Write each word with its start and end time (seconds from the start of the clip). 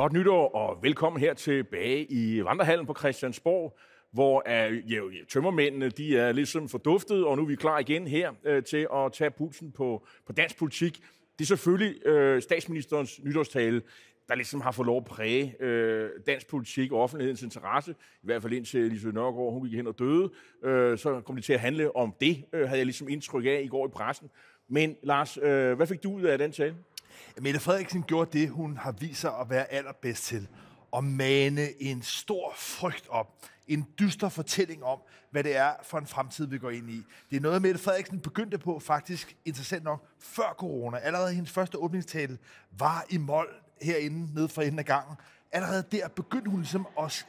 Godt 0.00 0.12
nytår 0.12 0.48
og 0.54 0.82
velkommen 0.82 1.20
her 1.20 1.34
tilbage 1.34 2.04
i 2.12 2.44
Vandrehallen 2.44 2.86
på 2.86 2.94
Christiansborg, 2.98 3.78
hvor 4.12 4.42
uh, 4.46 4.92
ja, 4.92 5.00
tømmermændene 5.28 5.88
de 5.88 6.18
er 6.18 6.32
ligesom 6.32 6.68
forduftet, 6.68 7.24
og 7.24 7.36
nu 7.36 7.42
er 7.42 7.46
vi 7.46 7.54
klar 7.54 7.78
igen 7.78 8.06
her 8.06 8.30
uh, 8.30 8.62
til 8.62 8.86
at 8.94 9.12
tage 9.12 9.30
pulsen 9.30 9.72
på, 9.72 10.06
på 10.26 10.32
dansk 10.32 10.58
politik. 10.58 11.00
Det 11.38 11.44
er 11.44 11.46
selvfølgelig 11.46 11.94
uh, 12.06 12.42
statsministerens 12.42 13.20
nytårstale, 13.24 13.82
der 14.28 14.34
ligesom 14.34 14.60
har 14.60 14.72
fået 14.72 14.86
lov 14.86 14.96
at 14.96 15.04
præge 15.04 15.62
øh, 15.62 16.10
dansk 16.26 16.48
politik 16.48 16.92
og 16.92 17.02
offentlighedens 17.02 17.42
interesse, 17.42 17.90
i 18.22 18.26
hvert 18.26 18.42
fald 18.42 18.52
indtil 18.52 18.80
Lise 18.80 19.08
Nørgaard 19.08 19.52
hun 19.52 19.64
gik 19.64 19.76
hen 19.76 19.86
og 19.86 19.98
døde. 19.98 20.30
øh, 20.64 20.98
så 20.98 21.20
kom 21.20 21.36
det 21.36 21.44
til 21.44 21.52
at 21.52 21.60
handle 21.60 21.96
om 21.96 22.14
det, 22.20 22.44
øh, 22.52 22.60
havde 22.60 22.78
jeg 22.78 22.86
ligesom 22.86 23.08
indtryk 23.08 23.44
af 23.44 23.60
i 23.64 23.68
går 23.68 23.86
i 23.86 23.90
pressen. 23.90 24.30
Men 24.68 24.96
Lars, 25.02 25.38
øh, 25.42 25.72
hvad 25.72 25.86
fik 25.86 26.02
du 26.02 26.12
ud 26.12 26.22
af 26.22 26.38
den 26.38 26.52
tale? 26.52 26.74
Mette 27.40 27.60
Frederiksen 27.60 28.02
gjorde 28.02 28.38
det, 28.38 28.50
hun 28.50 28.76
har 28.76 28.92
vist 28.92 29.20
sig 29.20 29.38
at 29.40 29.50
være 29.50 29.72
allerbedst 29.72 30.24
til. 30.24 30.48
At 30.96 31.04
mane 31.04 31.82
en 31.82 32.02
stor 32.02 32.52
frygt 32.56 33.08
op. 33.08 33.26
En 33.68 33.86
dyster 33.98 34.28
fortælling 34.28 34.84
om, 34.84 34.98
hvad 35.30 35.44
det 35.44 35.56
er 35.56 35.72
for 35.82 35.98
en 35.98 36.06
fremtid, 36.06 36.46
vi 36.46 36.58
går 36.58 36.70
ind 36.70 36.90
i. 36.90 37.02
Det 37.30 37.36
er 37.36 37.40
noget, 37.40 37.62
Mette 37.62 37.80
Frederiksen 37.80 38.20
begyndte 38.20 38.58
på 38.58 38.78
faktisk, 38.78 39.36
interessant 39.44 39.84
nok, 39.84 40.04
før 40.18 40.54
corona. 40.58 40.98
Allerede 40.98 41.34
hendes 41.34 41.50
første 41.50 41.78
åbningstale 41.78 42.38
var 42.78 43.04
i 43.10 43.16
mål 43.16 43.46
herinde, 43.82 44.34
nede 44.34 44.48
for 44.48 44.62
enden 44.62 44.78
af 44.78 44.84
gangen. 44.84 45.16
Allerede 45.52 45.84
der 45.92 46.08
begyndte 46.08 46.50
hun 46.50 46.60
ligesom 46.60 46.86
at 47.00 47.26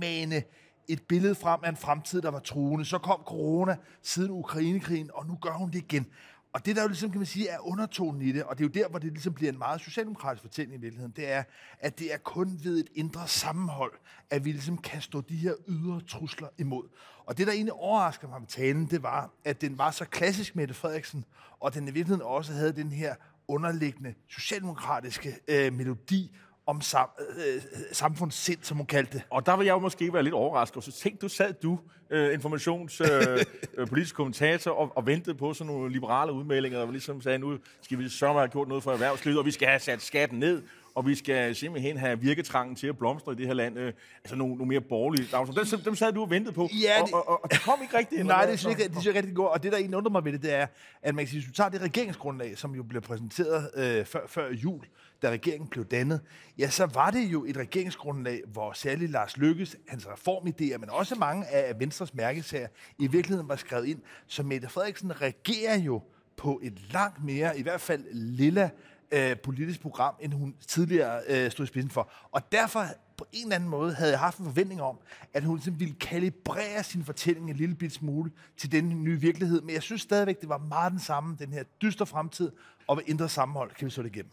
mane 0.00 0.42
et 0.88 1.02
billede 1.02 1.34
frem 1.34 1.60
af 1.64 1.68
en 1.68 1.76
fremtid, 1.76 2.22
der 2.22 2.30
var 2.30 2.38
truende. 2.38 2.84
Så 2.84 2.98
kom 2.98 3.22
corona 3.26 3.76
siden 4.02 4.30
Ukrainekrigen, 4.30 5.10
og 5.14 5.26
nu 5.26 5.38
gør 5.42 5.52
hun 5.52 5.70
det 5.70 5.78
igen. 5.78 6.06
Og 6.56 6.66
det, 6.66 6.76
der 6.76 6.82
jo 6.82 6.88
ligesom, 6.88 7.10
kan 7.10 7.18
man 7.18 7.26
sige, 7.26 7.48
er 7.48 7.68
undertonen 7.68 8.22
i 8.22 8.32
det, 8.32 8.42
og 8.42 8.58
det 8.58 8.64
er 8.64 8.68
jo 8.68 8.82
der, 8.82 8.88
hvor 8.88 8.98
det 8.98 9.12
ligesom 9.12 9.32
bliver 9.32 9.52
en 9.52 9.58
meget 9.58 9.80
socialdemokratisk 9.80 10.42
fortælling 10.42 10.78
i 10.78 10.80
virkeligheden, 10.80 11.12
det 11.16 11.32
er, 11.32 11.42
at 11.80 11.98
det 11.98 12.14
er 12.14 12.18
kun 12.18 12.60
ved 12.62 12.78
et 12.78 12.88
indre 12.94 13.28
sammenhold, 13.28 13.92
at 14.30 14.44
vi 14.44 14.52
ligesom 14.52 14.78
kan 14.78 15.00
stå 15.00 15.20
de 15.20 15.36
her 15.36 15.52
ydre 15.68 16.00
trusler 16.08 16.48
imod. 16.58 16.88
Og 17.26 17.38
det, 17.38 17.46
der 17.46 17.52
egentlig 17.52 17.72
overrasker 17.72 18.28
mig 18.28 18.40
med 18.40 18.48
talen, 18.48 18.86
det 18.86 19.02
var, 19.02 19.30
at 19.44 19.60
den 19.60 19.78
var 19.78 19.90
så 19.90 20.04
klassisk 20.04 20.56
Mette 20.56 20.74
Frederiksen, 20.74 21.24
og 21.60 21.74
den 21.74 21.88
i 21.88 21.90
virkeligheden 21.90 22.22
også 22.22 22.52
havde 22.52 22.72
den 22.72 22.92
her 22.92 23.14
underliggende 23.48 24.14
socialdemokratiske 24.28 25.38
øh, 25.48 25.72
melodi 25.72 26.36
om 26.66 26.80
sam, 26.80 27.08
øh, 27.36 27.62
samfundssind, 27.92 28.58
som 28.62 28.76
hun 28.76 28.86
kaldte 28.86 29.12
det. 29.12 29.22
Og 29.30 29.46
der 29.46 29.56
vil 29.56 29.64
jeg 29.64 29.72
jo 29.72 29.78
måske 29.78 30.12
være 30.12 30.22
lidt 30.22 30.34
overrasket. 30.34 30.84
Så 30.84 30.92
tænk, 30.92 31.22
du 31.22 31.28
sad 31.28 31.52
du, 31.52 31.78
øh, 32.10 32.34
informationspolitisk 32.34 33.48
øh, 33.78 33.88
politisk 33.88 34.14
kommentator, 34.14 34.70
og, 34.70 34.92
og 34.96 35.06
ventede 35.06 35.36
på 35.36 35.54
sådan 35.54 35.72
nogle 35.72 35.92
liberale 35.92 36.32
udmeldinger, 36.32 36.78
der 36.78 36.90
ligesom 36.90 37.22
sagde, 37.22 37.38
nu 37.38 37.58
skal 37.82 37.98
vi 37.98 38.08
så 38.08 38.32
have 38.32 38.48
gjort 38.48 38.68
noget 38.68 38.82
for 38.82 38.92
erhvervslivet, 38.92 39.38
og 39.38 39.46
vi 39.46 39.50
skal 39.50 39.68
have 39.68 39.80
sat 39.80 40.02
skatten 40.02 40.38
ned, 40.38 40.62
og 40.96 41.06
vi 41.06 41.14
skal 41.14 41.54
simpelthen 41.54 41.96
have 41.96 42.20
virketrangen 42.20 42.76
til 42.76 42.86
at 42.86 42.98
blomstre 42.98 43.32
i 43.32 43.34
det 43.34 43.46
her 43.46 43.54
land. 43.54 43.78
Øh, 43.78 43.92
altså 44.24 44.36
nogle, 44.36 44.54
nogle 44.54 44.68
mere 44.68 44.80
borgerlige 44.80 45.28
dagsordner. 45.32 45.64
Dem, 45.64 45.80
dem 45.80 45.94
sad 45.94 46.12
du 46.12 46.22
og 46.22 46.30
ventede 46.30 46.54
på, 46.54 46.68
Ja, 46.82 47.02
og, 47.02 47.08
og, 47.12 47.28
og, 47.28 47.44
og 47.44 47.50
det 47.50 47.60
kom 47.60 47.78
ikke 47.82 47.98
rigtigt. 47.98 48.26
Nej, 48.26 48.46
det 48.46 48.64
er 48.64 48.68
ikke, 48.68 48.84
det 48.84 48.96
er 48.96 49.06
ikke 49.08 49.18
rigtig 49.18 49.34
godt. 49.34 49.52
Og 49.52 49.62
det, 49.62 49.72
der 49.72 49.78
egentlig 49.78 49.96
undrer 49.96 50.10
mig 50.10 50.24
ved 50.24 50.32
det, 50.32 50.42
det 50.42 50.54
er, 50.54 50.66
at 51.02 51.14
man 51.14 51.24
kan 51.24 51.30
sige, 51.30 51.40
hvis 51.40 51.48
du 51.48 51.52
tager 51.52 51.70
det 51.70 51.80
regeringsgrundlag, 51.80 52.58
som 52.58 52.74
jo 52.74 52.82
blev 52.82 53.02
præsenteret 53.02 53.70
øh, 53.76 54.06
før, 54.06 54.20
før 54.26 54.50
jul, 54.52 54.80
da 55.22 55.30
regeringen 55.30 55.68
blev 55.68 55.84
dannet, 55.84 56.20
ja, 56.58 56.70
så 56.70 56.86
var 56.86 57.10
det 57.10 57.24
jo 57.24 57.44
et 57.44 57.56
regeringsgrundlag, 57.56 58.42
hvor 58.46 58.72
særligt 58.72 59.10
Lars 59.10 59.36
Lykkes, 59.36 59.76
hans 59.88 60.06
reformidéer, 60.06 60.78
men 60.78 60.90
også 60.90 61.14
mange 61.14 61.46
af 61.46 61.80
Venstres 61.80 62.14
mærkesager, 62.14 62.68
i 62.98 63.06
virkeligheden 63.06 63.48
var 63.48 63.56
skrevet 63.56 63.86
ind. 63.86 63.98
Så 64.26 64.42
Mette 64.42 64.68
Frederiksen 64.68 65.20
regerer 65.20 65.78
jo 65.78 66.02
på 66.36 66.60
et 66.62 66.92
langt 66.92 67.24
mere, 67.24 67.58
i 67.58 67.62
hvert 67.62 67.80
fald 67.80 68.04
lilla, 68.12 68.70
øh, 69.12 69.36
politisk 69.36 69.80
program, 69.80 70.14
end 70.20 70.32
hun 70.32 70.54
tidligere 70.66 71.20
øh, 71.28 71.50
stod 71.50 71.64
i 71.64 71.68
spidsen 71.68 71.90
for. 71.90 72.10
Og 72.32 72.52
derfor 72.52 72.84
på 73.16 73.26
en 73.32 73.42
eller 73.42 73.54
anden 73.54 73.70
måde 73.70 73.94
havde 73.94 74.10
jeg 74.10 74.18
haft 74.18 74.38
en 74.38 74.44
forventning 74.44 74.82
om, 74.82 74.98
at 75.34 75.44
hun 75.44 75.60
simpelthen 75.60 75.80
ville 75.80 76.00
kalibrere 76.00 76.82
sin 76.82 77.04
fortælling 77.04 77.50
en 77.50 77.56
lille 77.56 77.74
bit 77.74 77.92
smule 77.92 78.30
til 78.56 78.72
den 78.72 79.04
nye 79.04 79.20
virkelighed. 79.20 79.60
Men 79.60 79.74
jeg 79.74 79.82
synes 79.82 80.02
stadigvæk, 80.02 80.40
det 80.40 80.48
var 80.48 80.58
meget 80.58 80.92
den 80.92 81.00
samme, 81.00 81.36
den 81.38 81.52
her 81.52 81.62
dystre 81.82 82.06
fremtid, 82.06 82.52
og 82.86 82.96
ved 82.96 83.04
indre 83.06 83.28
sammenhold 83.28 83.70
kan 83.70 83.84
vi 83.84 83.90
så 83.90 84.02
det 84.02 84.16
igennem. 84.16 84.32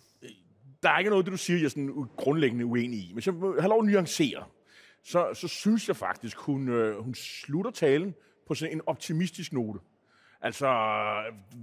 Der 0.83 0.89
er 0.89 0.99
ikke 0.99 1.09
noget, 1.09 1.25
det 1.25 1.31
du 1.31 1.37
siger, 1.37 1.57
jeg 1.57 1.65
er 1.65 1.69
sådan 1.69 2.07
grundlæggende 2.17 2.65
uenig 2.65 2.99
i. 2.99 3.11
Men 3.13 3.21
så 3.21 3.55
har 3.59 3.67
lov 3.67 3.79
at 3.79 3.85
nuancere. 3.85 4.43
Så, 5.03 5.33
så 5.33 5.47
synes 5.47 5.87
jeg 5.87 5.95
faktisk, 5.95 6.37
hun, 6.37 6.69
øh, 6.69 7.03
hun 7.03 7.15
slutter 7.15 7.71
talen 7.71 8.13
på 8.47 8.53
sådan 8.53 8.75
en 8.75 8.81
optimistisk 8.85 9.53
note. 9.53 9.79
Altså, 10.43 10.69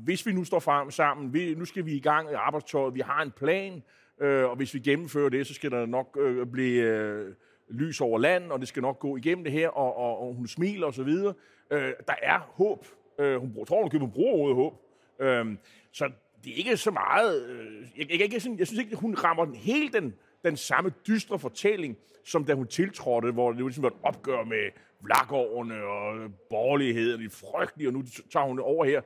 hvis 0.05 0.27
vi 0.27 0.33
nu 0.33 0.45
står 0.45 0.59
frem 0.59 0.91
sammen, 0.91 1.33
vi, 1.33 1.55
nu 1.55 1.65
skal 1.65 1.87
vi 1.87 1.93
i 1.93 2.01
gang 2.01 2.31
i 2.31 2.35
arbejdstøjet, 2.35 2.95
vi 2.95 3.01
har 3.01 3.23
en 3.23 3.31
plan, 3.31 3.83
øh, 4.21 4.45
og 4.45 4.57
hvis 4.57 4.75
vi 4.75 4.79
gennemfører 4.79 5.29
det, 5.29 5.47
så 5.47 5.55
skal 5.55 5.71
der 5.71 5.87
nok 5.87 6.19
øh, 6.21 6.47
blive 6.47 6.83
øh, 6.83 7.35
lys 7.69 8.01
over 8.01 8.19
land, 8.19 8.53
og 8.53 8.61
det 8.61 8.69
skal 8.69 8.83
nok 8.83 8.99
gå 8.99 9.17
igennem 9.17 9.45
det 9.45 9.53
her, 9.53 9.69
og, 9.69 9.97
og, 9.97 10.19
og 10.19 10.35
hun 10.35 10.47
smiler 10.47 10.87
og 10.87 10.95
så 10.95 11.03
videre. 11.03 11.35
Øh, 11.71 11.93
der 12.07 12.15
er 12.23 12.39
håb. 12.39 12.87
Øh, 13.19 13.41
hun 13.41 13.67
tror, 13.67 13.81
hun, 13.81 13.91
køber 13.91 14.07
bruger 14.07 14.33
ordet 14.33 14.57
håb. 14.57 14.75
Øh, 15.21 15.57
så 15.93 16.11
det 16.45 16.53
er 16.53 16.57
ikke 16.57 16.77
så 16.77 16.91
meget... 16.91 17.51
Øh, 17.51 17.87
jeg, 17.99 18.11
jeg, 18.11 18.21
jeg, 18.21 18.59
jeg 18.59 18.67
synes 18.67 18.85
ikke, 18.85 18.97
hun 18.97 19.15
rammer 19.15 19.45
den, 19.45 19.55
hele 19.55 19.89
den, 19.89 20.15
den 20.45 20.57
samme 20.57 20.93
dystre 21.07 21.39
fortælling, 21.39 21.97
som 22.25 22.45
da 22.45 22.55
hun 22.55 22.67
tiltrådte, 22.67 23.33
hvor 23.33 23.53
det 23.53 23.61
ligesom 23.61 23.83
var 23.83 23.89
et 23.91 23.97
opgør 24.03 24.45
med 24.45 24.71
vlakårene 25.01 25.83
og 25.83 26.31
borgerligheden, 26.51 27.23
i 27.23 27.29
frygtelige, 27.29 27.89
og 27.89 27.93
nu 27.93 28.03
tager 28.33 28.47
hun 28.47 28.57
det 28.57 28.65
over 28.65 28.85
her. 28.85 29.03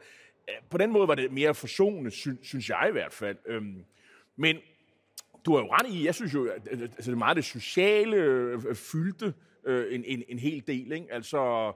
Øh, 0.48 0.54
på 0.70 0.78
den 0.78 0.92
måde 0.92 1.08
var 1.08 1.14
det 1.14 1.32
mere 1.32 1.54
forsonende, 1.54 2.10
synes 2.42 2.68
jeg 2.68 2.86
i 2.88 2.92
hvert 2.92 3.12
fald. 3.12 3.36
Øhm, 3.46 3.84
men 4.36 4.56
du 5.46 5.54
har 5.54 5.62
jo 5.62 5.68
ret 5.72 5.86
i, 5.88 6.06
jeg 6.06 6.14
synes 6.14 6.34
jo, 6.34 6.44
at 6.44 6.68
altså, 6.70 7.10
det 7.10 7.12
er 7.12 7.16
meget 7.16 7.36
det 7.36 7.44
sociale 7.44 8.16
øh, 8.16 8.62
øh, 8.68 8.74
fyldte 8.74 9.34
en, 9.66 10.04
en, 10.04 10.22
en 10.28 10.38
hel 10.38 10.66
del. 10.66 10.92
Ikke? 10.92 11.06
Altså 11.10 11.72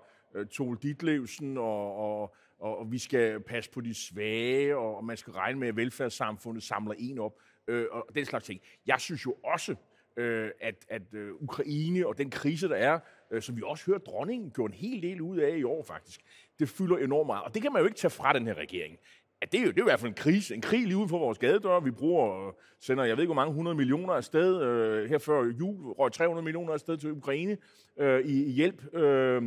Tole 0.50 0.78
Ditlevsen, 0.82 1.58
og, 1.58 1.96
og, 1.96 2.34
og 2.58 2.92
vi 2.92 2.98
skal 2.98 3.40
passe 3.40 3.70
på 3.70 3.80
de 3.80 3.94
svage, 3.94 4.76
og 4.76 5.04
man 5.04 5.16
skal 5.16 5.32
regne 5.32 5.58
med, 5.60 5.68
at 5.68 5.76
velfærdssamfundet 5.76 6.62
samler 6.62 6.94
en 6.98 7.18
op, 7.18 7.32
øh, 7.68 7.86
og 7.90 8.06
den 8.14 8.24
slags 8.24 8.44
ting. 8.44 8.60
Jeg 8.86 9.00
synes 9.00 9.26
jo 9.26 9.36
også, 9.44 9.74
øh, 10.16 10.50
at, 10.60 10.74
at 10.88 11.14
øh, 11.14 11.32
Ukraine 11.34 12.06
og 12.06 12.18
den 12.18 12.30
krise, 12.30 12.68
der 12.68 12.76
er, 12.76 12.98
øh, 13.30 13.42
som 13.42 13.56
vi 13.56 13.62
også 13.64 13.86
hører 13.86 13.98
dronningen 13.98 14.50
gjorde 14.50 14.72
en 14.74 14.78
hel 14.78 15.02
del 15.02 15.20
ud 15.20 15.38
af 15.38 15.56
i 15.56 15.64
år 15.64 15.82
faktisk. 15.82 16.20
Det 16.58 16.68
fylder 16.68 16.96
enormt 16.96 17.26
meget, 17.26 17.44
og 17.44 17.54
det 17.54 17.62
kan 17.62 17.72
man 17.72 17.82
jo 17.82 17.86
ikke 17.86 17.98
tage 17.98 18.10
fra 18.10 18.32
den 18.32 18.46
her 18.46 18.54
regering. 18.54 18.98
At 19.40 19.52
det, 19.52 19.60
er 19.60 19.64
jo, 19.64 19.70
det 19.70 19.78
er 19.78 19.82
jo 19.82 19.86
i 19.86 19.90
hvert 19.90 20.00
fald 20.00 20.08
en 20.08 20.14
krise, 20.14 20.54
en 20.54 20.60
krig 20.60 20.86
lige 20.86 20.96
uden 20.96 21.08
for 21.08 21.18
vores 21.18 21.38
gadedør. 21.38 21.80
Vi 21.80 21.90
bruger, 21.90 22.52
sender, 22.80 23.04
jeg 23.04 23.16
ved 23.16 23.22
ikke 23.22 23.28
hvor 23.28 23.42
mange 23.42 23.50
100 23.50 23.76
millioner 23.76 24.14
afsted. 24.14 24.62
Øh, 24.62 25.08
her 25.08 25.18
før 25.18 25.42
jul 25.60 25.76
røg 25.76 26.12
300 26.12 26.44
millioner 26.44 26.72
afsted 26.72 26.96
til 26.96 27.12
Ukraine 27.12 27.58
øh, 27.98 28.20
i, 28.20 28.44
i 28.44 28.50
hjælp. 28.50 28.94
Øh, 28.94 29.36
øh, 29.36 29.42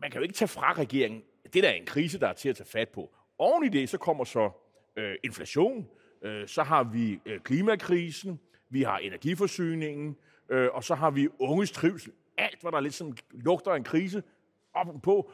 man 0.00 0.10
kan 0.10 0.18
jo 0.18 0.22
ikke 0.22 0.34
tage 0.34 0.48
fra 0.48 0.72
regeringen. 0.72 1.22
Det 1.54 1.62
der 1.62 1.68
er 1.68 1.72
en 1.72 1.86
krise, 1.86 2.20
der 2.20 2.28
er 2.28 2.32
til 2.32 2.48
at 2.48 2.56
tage 2.56 2.68
fat 2.68 2.88
på. 2.88 3.14
Oven 3.38 3.64
i 3.64 3.68
det, 3.68 3.88
så 3.88 3.98
kommer 3.98 4.24
så 4.24 4.50
øh, 4.96 5.14
inflation. 5.24 5.88
Øh, 6.22 6.48
så 6.48 6.62
har 6.62 6.84
vi 6.84 7.20
øh, 7.26 7.40
klimakrisen. 7.40 8.40
Vi 8.68 8.82
har 8.82 8.98
energiforsyningen. 8.98 10.16
Øh, 10.48 10.68
og 10.72 10.84
så 10.84 10.94
har 10.94 11.10
vi 11.10 11.28
unges 11.38 11.70
trivsel 11.70 12.12
alt, 12.38 12.60
hvad 12.60 12.72
der 12.72 12.80
ligesom 12.80 13.16
lugter 13.30 13.70
af 13.70 13.76
en 13.76 13.84
krise, 13.84 14.22
op 14.74 14.86
på. 15.02 15.32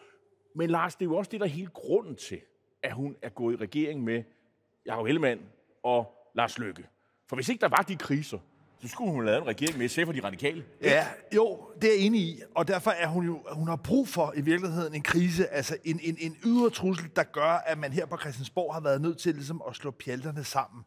Men 0.54 0.70
Lars, 0.70 0.94
det 0.94 1.04
er 1.04 1.10
jo 1.10 1.16
også 1.16 1.30
det, 1.30 1.40
der 1.40 1.46
er 1.46 1.50
hele 1.50 1.70
grunden 1.74 2.16
til, 2.16 2.40
at 2.82 2.92
hun 2.92 3.16
er 3.22 3.28
gået 3.28 3.54
i 3.54 3.56
regering 3.56 4.04
med 4.04 4.22
Jacob 4.86 5.06
Ellemann 5.06 5.40
og 5.82 6.30
Lars 6.34 6.58
Løkke. 6.58 6.86
For 7.28 7.36
hvis 7.36 7.48
ikke 7.48 7.60
der 7.60 7.68
var 7.68 7.84
de 7.88 7.96
kriser, 7.96 8.38
så 8.82 8.88
skulle 8.88 9.12
hun 9.12 9.24
lave 9.24 9.42
en 9.42 9.46
regering 9.46 9.78
med 9.78 9.88
SF 9.88 10.04
for 10.04 10.12
de 10.12 10.24
radikale. 10.24 10.64
Ja, 10.82 11.06
jo, 11.34 11.60
det 11.82 11.88
er 11.90 11.94
jeg 11.94 12.02
enig 12.06 12.20
i. 12.20 12.42
Og 12.54 12.68
derfor 12.68 12.90
er 12.90 13.06
hun 13.06 13.26
jo, 13.26 13.42
hun 13.52 13.68
har 13.68 13.76
brug 13.76 14.08
for 14.08 14.32
i 14.36 14.40
virkeligheden 14.40 14.94
en 14.94 15.02
krise, 15.02 15.48
altså 15.48 15.76
en, 15.84 16.00
en, 16.02 16.16
en 16.20 16.36
ydre 16.44 16.70
trussel, 16.70 17.10
der 17.16 17.22
gør, 17.22 17.62
at 17.66 17.78
man 17.78 17.92
her 17.92 18.06
på 18.06 18.16
Christiansborg 18.16 18.74
har 18.74 18.80
været 18.80 19.00
nødt 19.00 19.18
til 19.18 19.34
ligesom 19.34 19.62
at 19.68 19.76
slå 19.76 19.90
pjalterne 19.90 20.44
sammen. 20.44 20.84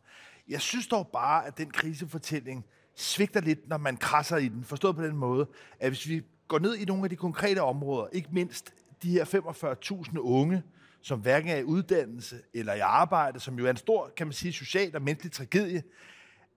Jeg 0.47 0.61
synes 0.61 0.87
dog 0.87 1.07
bare, 1.07 1.47
at 1.47 1.57
den 1.57 1.71
krisefortælling, 1.71 2.65
svigter 2.95 3.41
lidt, 3.41 3.69
når 3.69 3.77
man 3.77 3.97
krasser 3.97 4.37
i 4.37 4.47
den. 4.47 4.63
Forstået 4.63 4.95
på 4.95 5.03
den 5.03 5.15
måde, 5.15 5.47
at 5.79 5.89
hvis 5.89 6.07
vi 6.07 6.21
går 6.47 6.59
ned 6.59 6.75
i 6.75 6.85
nogle 6.85 7.03
af 7.03 7.09
de 7.09 7.15
konkrete 7.15 7.61
områder, 7.61 8.07
ikke 8.11 8.29
mindst 8.31 8.73
de 9.03 9.11
her 9.11 9.25
45.000 9.25 10.17
unge, 10.17 10.63
som 11.01 11.19
hverken 11.19 11.49
er 11.49 11.55
i 11.55 11.63
uddannelse 11.63 12.35
eller 12.53 12.73
i 12.73 12.79
arbejde, 12.79 13.39
som 13.39 13.59
jo 13.59 13.65
er 13.65 13.69
en 13.69 13.77
stor, 13.77 14.11
kan 14.17 14.27
man 14.27 14.33
sige, 14.33 14.53
social 14.53 14.95
og 14.95 15.01
menneskelig 15.01 15.31
tragedie. 15.31 15.83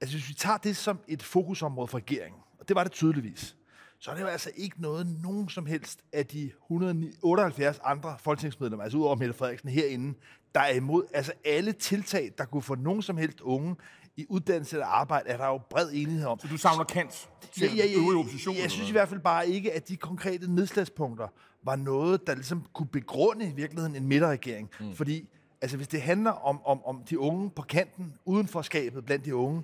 Altså 0.03 0.17
hvis 0.17 0.29
vi 0.29 0.35
tager 0.35 0.57
det 0.57 0.77
som 0.77 0.99
et 1.09 1.23
fokusområde 1.23 1.89
for 1.89 1.99
regeringen, 1.99 2.41
og 2.59 2.69
det 2.69 2.77
var 2.77 2.83
det 2.83 2.93
tydeligvis, 2.93 3.57
så 3.99 4.11
er 4.11 4.15
det 4.15 4.23
jo 4.23 4.27
altså 4.27 4.51
ikke 4.57 4.83
noget, 4.83 5.07
nogen 5.23 5.49
som 5.49 5.67
helst 5.67 6.01
af 6.13 6.27
de 6.27 6.51
178 6.63 7.81
andre 7.85 8.17
folketingsmedlemmer, 8.19 8.85
altså 8.85 8.99
udover 8.99 9.17
Mette 9.17 9.35
Frederiksen 9.35 9.69
herinde, 9.69 10.19
der 10.55 10.61
er 10.61 10.75
imod. 10.75 11.05
Altså 11.15 11.33
alle 11.45 11.73
tiltag, 11.73 12.33
der 12.39 12.45
kunne 12.45 12.63
få 12.63 12.75
nogen 12.75 13.03
som 13.03 13.17
helst 13.17 13.41
unge 13.41 13.77
i 14.17 14.27
uddannelse 14.29 14.77
eller 14.77 14.87
arbejde, 14.87 15.29
er 15.29 15.37
der 15.37 15.47
jo 15.47 15.61
bred 15.71 15.89
enighed 15.93 16.27
om. 16.27 16.39
Så 16.39 16.47
du 16.49 16.57
savner 16.57 16.85
kant 16.85 17.31
til 17.53 17.63
ja, 17.63 17.75
ja, 17.75 17.87
ja, 17.87 17.99
øvrige 17.99 18.19
opposition? 18.19 18.57
Jeg, 18.57 18.71
synes 18.71 18.89
i 18.89 18.93
hvert 18.93 19.09
fald 19.09 19.21
bare 19.21 19.49
ikke, 19.49 19.73
at 19.73 19.89
de 19.89 19.97
konkrete 19.97 20.55
nedslagspunkter 20.55 21.29
var 21.65 21.77
noget, 21.77 22.27
der 22.27 22.35
ligesom 22.35 22.67
kunne 22.73 22.89
begrunde 22.89 23.49
i 23.49 23.53
virkeligheden 23.53 23.97
en 23.97 24.07
midterregering. 24.07 24.71
Mm. 24.81 24.95
Fordi 24.95 25.29
altså, 25.61 25.77
hvis 25.77 25.89
det 25.89 26.03
handler 26.03 26.31
om, 26.31 26.61
om, 26.65 26.85
om 26.85 27.03
de 27.11 27.19
unge 27.19 27.51
på 27.51 27.63
kanten, 27.63 28.15
uden 28.25 28.49
for 28.49 28.63
skabet 28.63 29.05
blandt 29.05 29.25
de 29.25 29.35
unge, 29.35 29.63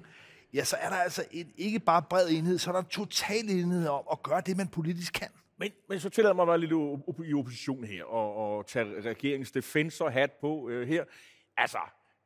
ja, 0.54 0.64
så 0.64 0.76
er 0.76 0.88
der 0.88 0.96
altså 0.96 1.24
et, 1.30 1.48
ikke 1.56 1.78
bare 1.78 2.02
bred 2.10 2.28
enhed, 2.30 2.58
så 2.58 2.70
er 2.70 2.72
der 2.72 2.80
en 2.80 2.88
total 2.88 3.50
enhed 3.50 3.88
om 3.88 4.04
at 4.12 4.22
gøre 4.22 4.40
det, 4.46 4.56
man 4.56 4.68
politisk 4.68 5.12
kan. 5.12 5.28
Men, 5.56 5.72
men 5.88 6.00
så 6.00 6.10
tillader 6.10 6.34
mig 6.34 6.42
at 6.42 6.48
være 6.48 6.58
lidt 6.58 6.72
op- 6.72 7.24
i 7.24 7.34
opposition 7.34 7.84
her, 7.84 8.04
og, 8.04 8.34
og 8.34 8.66
tage 8.66 9.00
regeringens 9.00 9.52
defensor-hat 9.52 10.32
på 10.32 10.68
øh, 10.68 10.88
her. 10.88 11.04
Altså, 11.56 11.78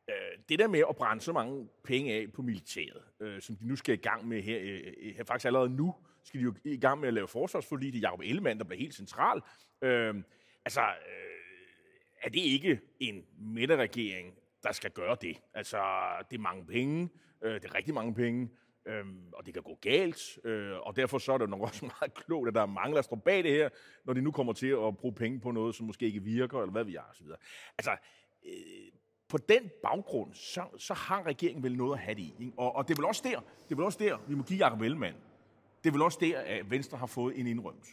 øh, 0.08 0.38
det 0.48 0.58
der 0.58 0.68
med 0.68 0.82
at 0.88 0.96
brænde 0.96 1.22
så 1.22 1.32
mange 1.32 1.68
penge 1.84 2.14
af 2.14 2.32
på 2.32 2.42
militæret, 2.42 3.02
øh, 3.20 3.40
som 3.40 3.56
de 3.56 3.66
nu 3.68 3.76
skal 3.76 3.94
i 3.94 3.96
gang 4.02 4.28
med 4.28 4.42
her, 4.42 4.58
øh, 4.60 4.80
øh, 5.02 5.14
her 5.16 5.24
faktisk 5.24 5.46
allerede 5.46 5.70
nu, 5.70 5.94
skal 6.24 6.40
de 6.40 6.44
jo 6.44 6.54
i 6.64 6.76
gang 6.76 7.00
med 7.00 7.08
at 7.08 7.14
lave 7.14 7.28
forsvarsforlig. 7.28 7.92
Det 7.92 7.98
er 7.98 8.08
Jacob 8.08 8.20
Ellemann, 8.20 8.58
der 8.58 8.64
bliver 8.64 8.80
helt 8.80 8.94
central. 8.94 9.42
Øh, 9.82 10.14
altså, 10.64 10.80
øh, 10.80 11.32
er 12.22 12.28
det 12.28 12.40
ikke 12.40 12.80
en 13.00 13.24
midterregering, 13.38 14.34
der 14.62 14.72
skal 14.72 14.90
gøre 14.90 15.16
det? 15.20 15.36
Altså, 15.54 15.78
det 16.30 16.36
er 16.36 16.40
mange 16.40 16.66
penge, 16.66 17.08
øh, 17.42 17.54
det 17.54 17.64
er 17.64 17.74
rigtig 17.74 17.94
mange 17.94 18.14
penge, 18.14 18.50
øh, 18.86 19.04
og 19.32 19.46
det 19.46 19.54
kan 19.54 19.62
gå 19.62 19.78
galt, 19.80 20.38
øh, 20.44 20.76
og 20.78 20.96
derfor 20.96 21.18
så 21.18 21.32
er 21.32 21.38
det 21.38 21.48
nok 21.48 21.60
også 21.68 21.84
meget 21.84 22.14
klogt, 22.14 22.48
at 22.48 22.54
der 22.54 22.62
er 22.62 22.66
mange, 22.66 22.96
der 22.96 23.02
står 23.02 23.16
bag 23.16 23.44
det 23.44 23.52
her, 23.52 23.68
når 24.04 24.12
de 24.12 24.22
nu 24.22 24.30
kommer 24.30 24.52
til 24.52 24.66
at 24.66 24.96
bruge 24.96 25.14
penge 25.14 25.40
på 25.40 25.50
noget, 25.50 25.74
som 25.74 25.86
måske 25.86 26.06
ikke 26.06 26.22
virker, 26.22 26.58
eller 26.58 26.72
hvad 26.72 26.84
vi 26.84 26.92
har, 26.92 27.08
osv. 27.12 27.26
Altså, 27.78 27.90
øh, 28.44 28.52
på 29.28 29.38
den 29.38 29.70
baggrund, 29.82 30.34
så, 30.34 30.64
så 30.78 30.94
har 30.94 31.26
regeringen 31.26 31.62
vel 31.62 31.76
noget 31.76 31.92
at 31.92 31.98
have 31.98 32.14
det 32.14 32.22
i. 32.22 32.34
Ikke? 32.40 32.52
Og, 32.56 32.76
og 32.76 32.88
det 32.88 32.94
er 32.94 32.96
vel 32.96 33.04
også 33.04 33.22
der, 33.24 33.40
det 33.40 33.72
er 33.72 33.76
vel 33.76 33.84
også 33.84 33.98
der, 33.98 34.18
vi 34.28 34.34
må 34.34 34.42
give 34.42 34.64
Jacob 34.64 34.80
Ellemann. 34.80 35.16
Det 35.84 35.88
er 35.88 35.92
vel 35.92 36.02
også 36.02 36.18
der, 36.20 36.38
at 36.38 36.70
Venstre 36.70 36.98
har 36.98 37.06
fået 37.06 37.40
en 37.40 37.46
indrømmelse. 37.46 37.92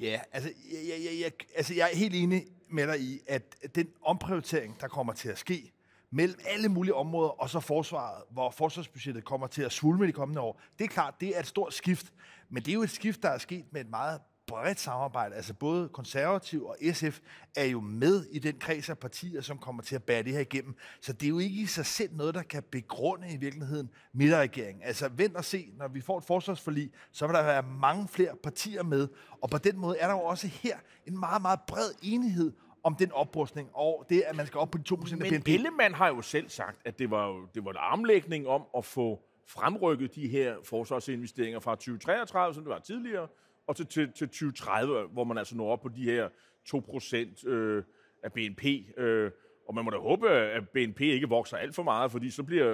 Ja, 0.00 0.20
altså 0.32 0.50
jeg, 0.72 0.98
jeg, 1.04 1.20
jeg, 1.20 1.32
altså 1.54 1.74
jeg 1.74 1.90
er 1.92 1.96
helt 1.96 2.14
enig 2.14 2.46
med 2.68 2.86
dig 2.86 3.00
i, 3.00 3.20
at 3.26 3.74
den 3.74 3.92
omprioritering, 4.02 4.80
der 4.80 4.88
kommer 4.88 5.12
til 5.12 5.28
at 5.28 5.38
ske, 5.38 5.72
mellem 6.10 6.38
alle 6.46 6.68
mulige 6.68 6.94
områder, 6.94 7.28
og 7.28 7.50
så 7.50 7.60
forsvaret, 7.60 8.22
hvor 8.30 8.50
forsvarsbudgettet 8.50 9.24
kommer 9.24 9.46
til 9.46 9.62
at 9.62 9.72
svulme 9.72 10.06
de 10.06 10.12
kommende 10.12 10.40
år. 10.40 10.60
Det 10.78 10.84
er 10.84 10.88
klart, 10.88 11.14
det 11.20 11.36
er 11.36 11.40
et 11.40 11.46
stort 11.46 11.74
skift, 11.74 12.12
men 12.48 12.62
det 12.62 12.68
er 12.68 12.74
jo 12.74 12.82
et 12.82 12.90
skift, 12.90 13.22
der 13.22 13.28
er 13.28 13.38
sket 13.38 13.64
med 13.72 13.80
et 13.80 13.90
meget 13.90 14.20
bredt 14.48 14.80
samarbejde. 14.80 15.34
Altså 15.34 15.54
både 15.54 15.88
konservativ 15.88 16.66
og 16.66 16.76
SF 16.92 17.20
er 17.56 17.64
jo 17.64 17.80
med 17.80 18.24
i 18.30 18.38
den 18.38 18.58
kreds 18.58 18.88
af 18.88 18.98
partier, 18.98 19.40
som 19.40 19.58
kommer 19.58 19.82
til 19.82 19.94
at 19.94 20.02
bære 20.02 20.22
det 20.22 20.32
her 20.32 20.40
igennem. 20.40 20.76
Så 21.00 21.12
det 21.12 21.26
er 21.26 21.28
jo 21.28 21.38
ikke 21.38 21.60
i 21.60 21.66
sig 21.66 21.86
selv 21.86 22.16
noget, 22.16 22.34
der 22.34 22.42
kan 22.42 22.62
begrunde 22.62 23.32
i 23.32 23.36
virkeligheden 23.36 23.90
midterregeringen. 24.12 24.82
Altså 24.82 25.08
vent 25.08 25.36
og 25.36 25.44
se, 25.44 25.72
når 25.76 25.88
vi 25.88 26.00
får 26.00 26.18
et 26.18 26.24
forsvarsforlig, 26.24 26.90
så 27.12 27.26
vil 27.26 27.34
der 27.34 27.42
være 27.42 27.62
mange 27.62 28.08
flere 28.08 28.36
partier 28.42 28.82
med. 28.82 29.08
Og 29.42 29.50
på 29.50 29.58
den 29.58 29.78
måde 29.78 29.98
er 29.98 30.06
der 30.06 30.14
jo 30.14 30.22
også 30.22 30.46
her 30.46 30.76
en 31.06 31.18
meget, 31.18 31.42
meget 31.42 31.60
bred 31.66 31.90
enighed 32.02 32.52
om 32.84 32.94
den 32.94 33.12
oprustning, 33.12 33.70
og 33.74 34.06
det, 34.08 34.20
at 34.26 34.36
man 34.36 34.46
skal 34.46 34.58
op 34.58 34.70
på 34.70 34.78
de 34.78 34.94
2% 34.94 35.12
af 35.12 35.18
Men 35.18 35.30
BNP. 35.40 35.48
Ellemann 35.48 35.94
har 35.94 36.08
jo 36.08 36.22
selv 36.22 36.48
sagt, 36.48 36.78
at 36.84 36.98
det 36.98 37.10
var, 37.10 37.26
jo- 37.28 37.46
det 37.54 37.64
var 37.64 37.70
en 37.70 37.76
armlægning 37.80 38.48
om 38.48 38.62
at 38.76 38.84
få 38.84 39.20
fremrykket 39.46 40.14
de 40.14 40.28
her 40.28 40.56
forsvarsinvesteringer 40.64 41.60
fra 41.60 41.74
2033, 41.74 42.54
som 42.54 42.62
det 42.64 42.70
var 42.70 42.78
tidligere, 42.78 43.28
og 43.66 43.76
til, 43.76 43.86
til, 43.86 44.12
til 44.12 44.28
2030, 44.28 45.08
hvor 45.08 45.24
man 45.24 45.38
altså 45.38 45.56
når 45.56 45.72
op 45.72 45.80
på 45.80 45.88
de 45.88 46.02
her 46.04 46.28
2% 46.74 47.48
øh, 47.48 47.84
af 48.22 48.32
BNP. 48.32 48.64
Øh, 48.96 49.30
og 49.68 49.74
man 49.74 49.84
må 49.84 49.90
da 49.90 49.96
håbe, 49.96 50.30
at 50.30 50.68
BNP 50.68 51.00
ikke 51.00 51.28
vokser 51.28 51.56
alt 51.56 51.74
for 51.74 51.82
meget, 51.82 52.12
fordi 52.12 52.30
så 52.30 52.42
bliver, 52.42 52.64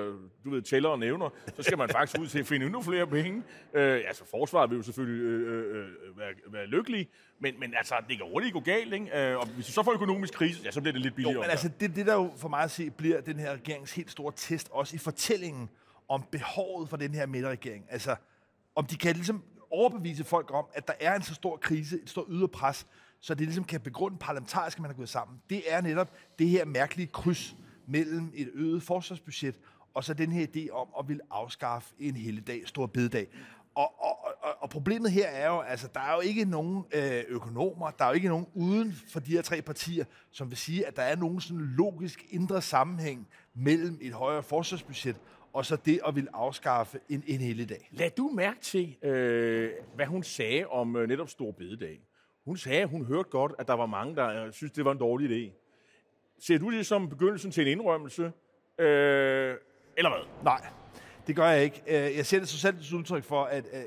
du 0.44 0.50
ved, 0.50 0.62
tæller 0.62 0.88
og 0.88 0.98
nævner, 0.98 1.30
så 1.56 1.62
skal 1.62 1.78
man 1.78 1.88
faktisk 1.88 2.20
ud 2.20 2.26
til 2.26 2.38
at 2.38 2.46
finde 2.46 2.66
endnu 2.66 2.82
flere 2.82 3.06
penge. 3.06 3.42
Øh, 3.74 4.02
altså, 4.06 4.24
forsvaret 4.30 4.70
vil 4.70 4.76
jo 4.76 4.82
selvfølgelig 4.82 5.22
øh, 5.22 5.76
øh, 5.76 5.76
øh, 5.76 6.18
være, 6.18 6.34
være 6.46 6.66
lykkelig, 6.66 7.08
men, 7.38 7.60
men 7.60 7.74
altså, 7.76 7.94
det 8.08 8.16
kan 8.16 8.26
hurtigt 8.32 8.52
gå 8.52 8.60
galt, 8.60 8.94
ikke? 8.94 9.30
Øh, 9.30 9.36
og 9.38 9.46
hvis 9.46 9.68
vi 9.68 9.72
så 9.72 9.82
får 9.82 9.92
økonomisk 9.92 10.34
krise, 10.34 10.60
ja, 10.64 10.70
så 10.70 10.80
bliver 10.80 10.92
det 10.92 11.02
lidt 11.02 11.14
billigere. 11.14 11.34
Jo, 11.34 11.40
men 11.40 11.50
altså, 11.50 11.70
det, 11.80 11.96
det 11.96 12.06
der 12.06 12.14
jo 12.14 12.32
for 12.36 12.48
mig 12.48 12.60
at 12.60 12.70
se 12.70 12.90
bliver 12.90 13.20
den 13.20 13.38
her 13.38 13.52
regerings 13.52 13.92
helt 13.92 14.10
store 14.10 14.32
test, 14.36 14.68
også 14.72 14.96
i 14.96 14.98
fortællingen 14.98 15.70
om 16.08 16.24
behovet 16.32 16.88
for 16.88 16.96
den 16.96 17.14
her 17.14 17.26
midterregering. 17.26 17.84
Altså, 17.90 18.16
om 18.74 18.86
de 18.86 18.96
kan 18.96 19.14
ligesom 19.14 19.42
overbevise 19.70 20.24
folk 20.24 20.50
om, 20.54 20.64
at 20.74 20.88
der 20.88 20.94
er 21.00 21.14
en 21.14 21.22
så 21.22 21.34
stor 21.34 21.56
krise, 21.56 22.02
et 22.02 22.10
stort 22.10 22.26
ydre 22.30 22.48
pres, 22.48 22.86
så 23.24 23.34
det 23.34 23.46
ligesom 23.46 23.64
kan 23.64 23.80
begrunde 23.80 24.16
parlamentarisk, 24.18 24.76
at 24.78 24.82
man 24.82 24.90
er 24.90 24.94
gået 24.94 25.08
sammen. 25.08 25.40
Det 25.50 25.62
er 25.72 25.80
netop 25.80 26.12
det 26.38 26.48
her 26.48 26.64
mærkelige 26.64 27.06
kryds 27.06 27.56
mellem 27.86 28.32
et 28.34 28.50
øget 28.54 28.82
forsvarsbudget 28.82 29.54
og 29.94 30.04
så 30.04 30.14
den 30.14 30.32
her 30.32 30.46
idé 30.46 30.70
om 30.70 30.88
at 30.98 31.08
ville 31.08 31.22
afskaffe 31.30 31.94
en 31.98 32.16
helligdag, 32.16 32.62
stor 32.68 32.86
bededag. 32.86 33.26
Og, 33.74 34.02
og, 34.04 34.18
og, 34.42 34.54
og 34.60 34.70
problemet 34.70 35.12
her 35.12 35.26
er 35.26 35.48
jo, 35.48 35.60
altså, 35.60 35.88
der 35.94 36.00
er 36.00 36.14
jo 36.14 36.20
ikke 36.20 36.44
nogen 36.44 36.84
øh, 36.94 37.24
økonomer, 37.28 37.90
der 37.90 38.04
er 38.04 38.08
jo 38.08 38.14
ikke 38.14 38.28
nogen 38.28 38.46
uden 38.54 38.92
for 39.12 39.20
de 39.20 39.30
her 39.30 39.42
tre 39.42 39.62
partier, 39.62 40.04
som 40.30 40.50
vil 40.50 40.58
sige, 40.58 40.86
at 40.86 40.96
der 40.96 41.02
er 41.02 41.16
nogen 41.16 41.40
sådan 41.40 41.62
logisk 41.62 42.24
indre 42.30 42.62
sammenhæng 42.62 43.28
mellem 43.54 43.98
et 44.02 44.12
højere 44.12 44.42
forsvarsbudget 44.42 45.16
og 45.52 45.66
så 45.66 45.76
det 45.76 46.00
at 46.06 46.14
ville 46.14 46.36
afskaffe 46.36 46.98
en, 47.08 47.24
en 47.26 47.40
helligdag. 47.40 47.88
Lad 47.92 48.10
du 48.10 48.28
mærke 48.28 48.60
til, 48.60 48.96
øh, 49.02 49.70
hvad 49.94 50.06
hun 50.06 50.22
sagde 50.22 50.66
om 50.66 50.96
øh, 50.96 51.08
netop 51.08 51.28
Stor 51.28 51.50
Bededag. 51.50 52.00
Hun 52.44 52.56
sagde, 52.56 52.82
at 52.82 52.88
hun 52.88 53.04
hørte 53.04 53.28
godt, 53.28 53.52
at 53.58 53.68
der 53.68 53.74
var 53.74 53.86
mange, 53.86 54.16
der 54.16 54.44
øh, 54.44 54.52
synes, 54.52 54.72
det 54.72 54.84
var 54.84 54.92
en 54.92 54.98
dårlig 54.98 55.30
idé. 55.30 55.52
Ser 56.38 56.58
du 56.58 56.70
det 56.70 56.86
som 56.86 57.08
begyndelsen 57.08 57.50
til 57.50 57.62
en 57.62 57.68
indrømmelse? 57.68 58.32
Øh, 58.78 59.54
eller 59.96 60.10
hvad? 60.10 60.42
Nej, 60.42 60.66
det 61.26 61.36
gør 61.36 61.48
jeg 61.48 61.64
ikke. 61.64 61.82
Øh, 61.86 62.16
jeg 62.16 62.26
ser 62.26 62.38
det 62.38 62.48
så 62.48 62.58
selv 62.58 62.82
som 62.82 62.98
udtryk 62.98 63.24
for, 63.24 63.44
at 63.44 63.64
øh, 63.72 63.82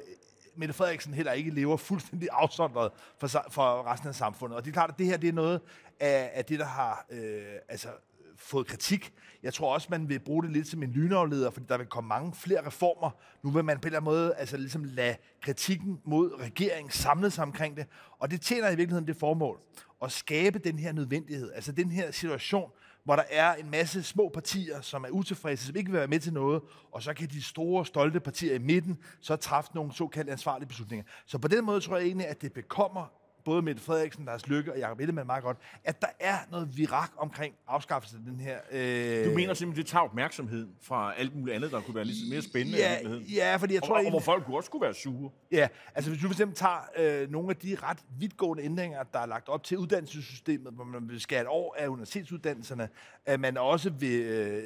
Mette 0.55 0.73
Frederiksen 0.73 1.13
heller 1.13 1.31
ikke 1.31 1.51
lever 1.51 1.77
fuldstændig 1.77 2.29
afsondret 2.31 2.91
for, 3.17 3.27
for 3.49 3.91
resten 3.91 4.09
af 4.09 4.15
samfundet. 4.15 4.57
Og 4.57 4.65
det 4.65 4.71
er 4.71 4.73
klart, 4.73 4.89
at 4.89 4.97
det 4.97 5.05
her 5.05 5.17
det 5.17 5.29
er 5.29 5.33
noget 5.33 5.61
af, 5.99 6.31
af 6.33 6.45
det, 6.45 6.59
der 6.59 6.65
har 6.65 7.05
øh, 7.09 7.43
altså, 7.69 7.87
fået 8.37 8.67
kritik. 8.67 9.13
Jeg 9.43 9.53
tror 9.53 9.73
også, 9.73 9.87
man 9.91 10.09
vil 10.09 10.19
bruge 10.19 10.43
det 10.43 10.51
lidt 10.51 10.67
som 10.67 10.83
en 10.83 10.91
lynafleder, 10.91 11.49
fordi 11.49 11.65
der 11.69 11.77
vil 11.77 11.87
komme 11.87 12.07
mange 12.07 12.33
flere 12.33 12.67
reformer. 12.67 13.09
Nu 13.43 13.49
vil 13.49 13.65
man 13.65 13.79
på 13.79 13.81
en 13.81 13.85
eller 13.87 13.99
anden 13.99 14.11
måde 14.11 14.35
altså, 14.35 14.57
ligesom 14.57 14.83
lade 14.83 15.15
kritikken 15.41 15.99
mod 16.05 16.39
regeringen 16.39 16.91
samle 16.91 17.31
sig 17.31 17.43
omkring 17.43 17.77
det. 17.77 17.85
Og 18.19 18.31
det 18.31 18.41
tjener 18.41 18.67
i 18.67 18.75
virkeligheden 18.75 19.07
det 19.07 19.15
formål 19.15 19.59
at 20.03 20.11
skabe 20.11 20.59
den 20.59 20.79
her 20.79 20.91
nødvendighed, 20.91 21.51
altså 21.55 21.71
den 21.71 21.91
her 21.91 22.11
situation, 22.11 22.71
hvor 23.03 23.15
der 23.15 23.23
er 23.29 23.55
en 23.55 23.71
masse 23.71 24.03
små 24.03 24.29
partier, 24.33 24.81
som 24.81 25.03
er 25.03 25.09
utilfredse, 25.09 25.65
som 25.65 25.75
ikke 25.75 25.91
vil 25.91 25.99
være 25.99 26.07
med 26.07 26.19
til 26.19 26.33
noget, 26.33 26.61
og 26.91 27.03
så 27.03 27.13
kan 27.13 27.29
de 27.29 27.43
store, 27.43 27.85
stolte 27.85 28.19
partier 28.19 28.55
i 28.55 28.59
midten 28.59 28.97
så 29.21 29.35
træffe 29.35 29.71
nogle 29.75 29.93
såkaldte 29.93 30.31
ansvarlige 30.31 30.67
beslutninger. 30.67 31.05
Så 31.25 31.37
på 31.37 31.47
den 31.47 31.65
måde 31.65 31.81
tror 31.81 31.97
jeg 31.97 32.05
egentlig, 32.05 32.27
at 32.27 32.41
det 32.41 32.53
bekommer 32.53 33.11
både 33.47 33.61
Mette 33.61 33.81
Frederiksen, 33.81 34.25
Lars 34.25 34.47
Lykke 34.47 34.73
og 34.73 34.79
Jacob 34.79 34.99
Ellemann 34.99 35.27
meget 35.27 35.43
godt, 35.43 35.57
at 35.83 36.01
der 36.01 36.07
er 36.19 36.37
noget 36.51 36.77
virak 36.77 37.11
omkring 37.17 37.53
afskaffelsen 37.67 38.19
af 38.19 38.31
den 38.31 38.39
her... 38.39 38.57
Øh, 38.71 39.25
Du 39.25 39.35
mener 39.35 39.53
simpelthen, 39.53 39.83
det 39.83 39.91
tager 39.91 40.03
opmærksomhed 40.03 40.67
fra 40.81 41.13
alt 41.17 41.35
muligt 41.35 41.55
andet, 41.55 41.71
der 41.71 41.81
kunne 41.81 41.95
være 41.95 42.05
lidt 42.05 42.29
mere 42.29 42.41
spændende 42.41 42.77
ja, 42.77 42.97
ja, 43.35 43.55
fordi 43.55 43.73
jeg 43.73 43.83
Og, 43.83 43.87
tror 43.87 43.97
og, 43.97 44.05
og 44.05 44.09
hvor 44.09 44.19
folk 44.19 44.45
kunne 44.45 44.57
også 44.57 44.71
kunne 44.71 44.81
være 44.81 44.93
sure. 44.93 45.31
Ja, 45.51 45.67
altså 45.95 46.11
hvis 46.11 46.21
du 46.21 46.27
for 46.27 46.33
eksempel 46.33 46.57
tager 46.57 46.89
øh, 46.97 47.31
nogle 47.31 47.49
af 47.49 47.55
de 47.55 47.77
ret 47.83 47.97
vidtgående 48.19 48.63
ændringer, 48.63 49.03
der 49.03 49.19
er 49.19 49.25
lagt 49.25 49.49
op 49.49 49.63
til 49.63 49.77
uddannelsessystemet, 49.77 50.73
hvor 50.73 50.83
man 50.83 51.09
vil 51.09 51.21
skære 51.21 51.41
et 51.41 51.47
år 51.47 51.75
af 51.79 51.87
universitetsuddannelserne, 51.87 52.89
at 53.25 53.39
man 53.39 53.57
også 53.57 53.89
vil 53.89 54.21
øh, 54.21 54.63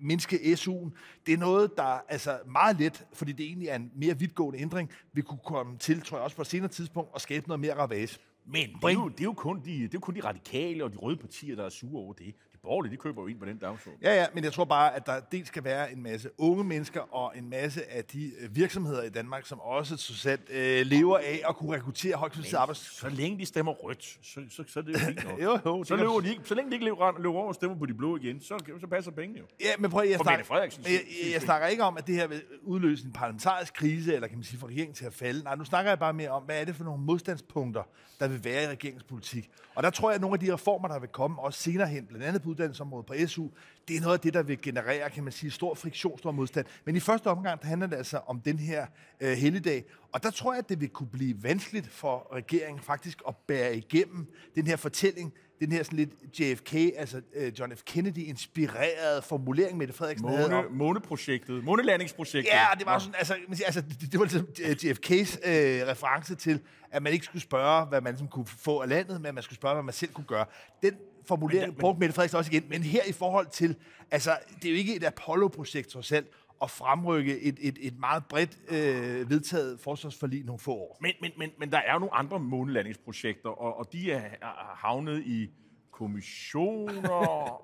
mindske 0.00 0.36
SU'en, 0.36 0.90
det 1.26 1.34
er 1.34 1.38
noget, 1.38 1.76
der 1.76 2.04
altså 2.08 2.38
meget 2.46 2.78
let, 2.78 3.06
fordi 3.12 3.32
det 3.32 3.46
egentlig 3.46 3.68
er 3.68 3.76
en 3.76 3.90
mere 3.96 4.18
vidtgående 4.18 4.60
ændring, 4.60 4.90
vi 5.12 5.22
kunne 5.22 5.40
komme 5.44 5.78
til, 5.78 6.02
tror 6.02 6.16
jeg 6.16 6.24
også 6.24 6.36
på 6.36 6.42
et 6.42 6.48
senere 6.48 6.68
tidspunkt, 6.68 7.14
og 7.14 7.20
skabe 7.20 7.48
noget 7.48 7.60
mere 7.60 7.74
ravage. 7.74 8.18
Men 8.46 8.68
det 8.68 8.84
er, 8.84 8.92
jo, 8.92 9.08
det, 9.08 9.20
er 9.20 9.24
jo 9.24 9.32
kun 9.32 9.56
de, 9.64 9.72
det 9.72 9.84
er 9.84 9.88
jo 9.94 10.00
kun 10.00 10.14
de 10.14 10.20
radikale 10.20 10.84
og 10.84 10.92
de 10.92 10.96
røde 10.96 11.16
partier, 11.16 11.56
der 11.56 11.64
er 11.64 11.68
sure 11.68 12.02
over 12.02 12.12
det. 12.12 12.34
Borgerlige, 12.62 12.92
de 12.92 12.96
køber 12.96 13.22
jo 13.22 13.26
ind 13.26 13.38
på 13.38 13.44
den 13.44 13.58
dagsorden. 13.58 14.00
Ja, 14.02 14.14
ja, 14.14 14.26
men 14.34 14.44
jeg 14.44 14.52
tror 14.52 14.64
bare, 14.64 14.96
at 14.96 15.06
der 15.06 15.20
dels 15.20 15.48
skal 15.48 15.64
være 15.64 15.92
en 15.92 16.02
masse 16.02 16.30
unge 16.38 16.64
mennesker 16.64 17.14
og 17.14 17.32
en 17.36 17.50
masse 17.50 17.90
af 17.90 18.04
de 18.04 18.32
øh, 18.40 18.56
virksomheder 18.56 19.02
i 19.02 19.08
Danmark, 19.08 19.46
som 19.46 19.60
også 19.60 19.96
socialt 19.96 20.50
øh, 20.50 20.86
lever 20.86 21.18
af 21.18 21.42
at 21.48 21.56
kunne 21.56 21.74
rekruttere 21.74 22.16
højkvalificeret 22.16 22.60
arbejds... 22.60 22.78
Så 22.78 23.08
længe 23.08 23.38
de 23.38 23.46
stemmer 23.46 23.72
rødt, 23.72 24.18
så, 24.22 24.40
så, 24.50 24.64
så 24.66 24.78
er 24.78 24.82
det 24.82 24.92
jo 24.92 24.98
fint 24.98 25.24
nok. 25.24 25.40
Jo, 25.44 25.58
jo, 25.66 25.84
så, 25.84 25.96
løber 25.96 26.20
de 26.20 26.30
ikke, 26.30 26.42
så 26.44 26.54
længe 26.54 26.70
de 26.70 26.74
ikke 26.74 26.84
løber, 26.84 27.18
løber 27.18 27.34
over 27.34 27.48
og 27.48 27.54
stemmer 27.54 27.78
på 27.78 27.86
de 27.86 27.94
blå 27.94 28.16
igen, 28.16 28.40
så, 28.40 28.76
så 28.80 28.86
passer 28.86 29.10
pengene 29.10 29.38
jo. 29.38 29.44
Ja, 29.60 29.70
men 29.78 29.90
prøv 29.90 30.04
jeg, 30.08 30.16
For 30.16 30.24
snakker, 30.24 30.44
Frederiksen, 30.44 30.84
jeg, 30.84 30.92
jeg, 30.92 31.32
jeg 31.32 31.42
snakker 31.42 31.68
ikke 31.68 31.82
om, 31.82 31.96
at 31.96 32.06
det 32.06 32.14
her 32.14 32.26
vil 32.26 32.42
udløse 32.62 33.06
en 33.06 33.12
parlamentarisk 33.12 33.74
krise, 33.74 34.14
eller 34.14 34.28
kan 34.28 34.36
man 34.36 34.44
sige, 34.44 34.58
få 34.58 34.66
regeringen 34.66 34.94
til 34.94 35.04
at 35.04 35.14
falde. 35.14 35.44
Nej, 35.44 35.56
nu 35.56 35.64
snakker 35.64 35.90
jeg 35.90 35.98
bare 35.98 36.12
mere 36.12 36.30
om, 36.30 36.42
hvad 36.42 36.60
er 36.60 36.64
det 36.64 36.76
for 36.76 36.84
nogle 36.84 37.02
modstandspunkter, 37.02 37.82
der 38.20 38.28
vil 38.28 38.44
være 38.44 38.64
i 38.64 38.66
regeringspolitik. 38.66 39.50
Og 39.74 39.82
der 39.82 39.90
tror 39.90 40.10
jeg, 40.10 40.14
at 40.14 40.20
nogle 40.20 40.34
af 40.34 40.40
de 40.40 40.54
reformer, 40.54 40.88
der 40.88 40.98
vil 40.98 41.08
komme 41.08 41.42
også 41.42 41.62
senere 41.62 41.88
hen, 41.88 42.06
blandt 42.06 42.24
andet 42.26 42.42
på 42.42 42.49
uddannelsesområdet 42.50 43.06
på 43.06 43.14
SU, 43.26 43.48
det 43.88 43.96
er 43.96 44.00
noget 44.00 44.14
af 44.14 44.20
det, 44.20 44.34
der 44.34 44.42
vil 44.42 44.62
generere, 44.62 45.10
kan 45.10 45.24
man 45.24 45.32
sige, 45.32 45.50
stor 45.50 45.74
friktion, 45.74 46.18
stor 46.18 46.30
modstand. 46.30 46.66
Men 46.84 46.96
i 46.96 47.00
første 47.00 47.26
omgang, 47.26 47.62
der 47.62 47.68
handler 47.68 47.86
det 47.86 47.96
altså 47.96 48.20
om 48.26 48.40
den 48.40 48.58
her 48.58 48.86
øh, 49.20 49.32
helligdag. 49.32 49.84
Og 50.12 50.22
der 50.22 50.30
tror 50.30 50.52
jeg, 50.52 50.58
at 50.58 50.68
det 50.68 50.80
vil 50.80 50.88
kunne 50.88 51.08
blive 51.08 51.42
vanskeligt 51.42 51.88
for 51.88 52.28
regeringen 52.32 52.82
faktisk 52.82 53.22
at 53.28 53.36
bære 53.36 53.76
igennem 53.76 54.32
den 54.54 54.66
her 54.66 54.76
fortælling, 54.76 55.32
den 55.60 55.72
her 55.72 55.82
sådan 55.82 55.98
lidt 55.98 56.40
JFK, 56.40 56.74
altså 56.74 57.20
øh, 57.34 57.52
John 57.58 57.76
F. 57.76 57.82
Kennedy-inspirerede 57.82 59.22
formulering, 59.22 59.78
Mette 59.78 59.94
Frederiksen 59.94 60.28
havde 60.28 60.42
Måne, 60.42 60.66
om, 60.66 60.72
måneprojektet, 60.72 61.64
månelandingsprojektet. 61.64 62.52
Ja, 62.52 62.66
det 62.78 62.86
var 62.86 62.98
sådan, 62.98 63.14
altså, 63.18 63.34
altså 63.66 63.80
det, 63.80 64.12
det 64.12 64.20
var 64.20 64.24
ligesom 64.24 64.48
øh, 64.62 64.70
JFK's 64.70 65.48
øh, 65.48 65.88
reference 65.88 66.34
til, 66.34 66.60
at 66.90 67.02
man 67.02 67.12
ikke 67.12 67.24
skulle 67.24 67.42
spørge, 67.42 67.86
hvad 67.86 68.00
man 68.00 68.12
ligesom 68.12 68.28
kunne 68.28 68.46
få 68.46 68.78
af 68.78 68.88
landet, 68.88 69.20
men 69.20 69.26
at 69.26 69.34
man 69.34 69.42
skulle 69.42 69.56
spørge, 69.56 69.74
hvad 69.74 69.82
man 69.82 69.94
selv 69.94 70.12
kunne 70.12 70.26
gøre. 70.26 70.44
Den 70.82 70.94
formulering 71.30 71.76
brugte 71.76 72.00
Mette 72.00 72.14
Frederiksen 72.14 72.38
også 72.38 72.50
igen, 72.52 72.64
men 72.68 72.82
her 72.82 73.02
i 73.08 73.12
forhold 73.12 73.46
til, 73.46 73.76
altså, 74.10 74.30
det 74.62 74.64
er 74.64 74.72
jo 74.72 74.76
ikke 74.76 74.96
et 74.96 75.04
Apollo-projekt 75.04 75.88
trods 75.88 76.12
alt, 76.12 76.26
at 76.62 76.70
fremrykke 76.70 77.40
et, 77.40 77.58
et, 77.60 77.78
et 77.80 77.98
meget 77.98 78.24
bredt 78.28 78.58
øh, 78.68 79.30
vedtaget 79.30 79.80
forsvarsforlig 79.80 80.44
nogle 80.44 80.58
få 80.58 80.72
år. 80.72 80.98
Men, 81.00 81.12
men, 81.20 81.30
men, 81.36 81.50
men 81.58 81.72
der 81.72 81.78
er 81.78 81.92
jo 81.92 81.98
nogle 81.98 82.14
andre 82.14 82.38
månelandingsprojekter, 82.40 83.48
og, 83.48 83.78
og 83.78 83.92
de 83.92 84.12
er, 84.12 84.20
er 84.42 84.76
havnet 84.76 85.22
i 85.26 85.50
kommissioner 85.90 87.08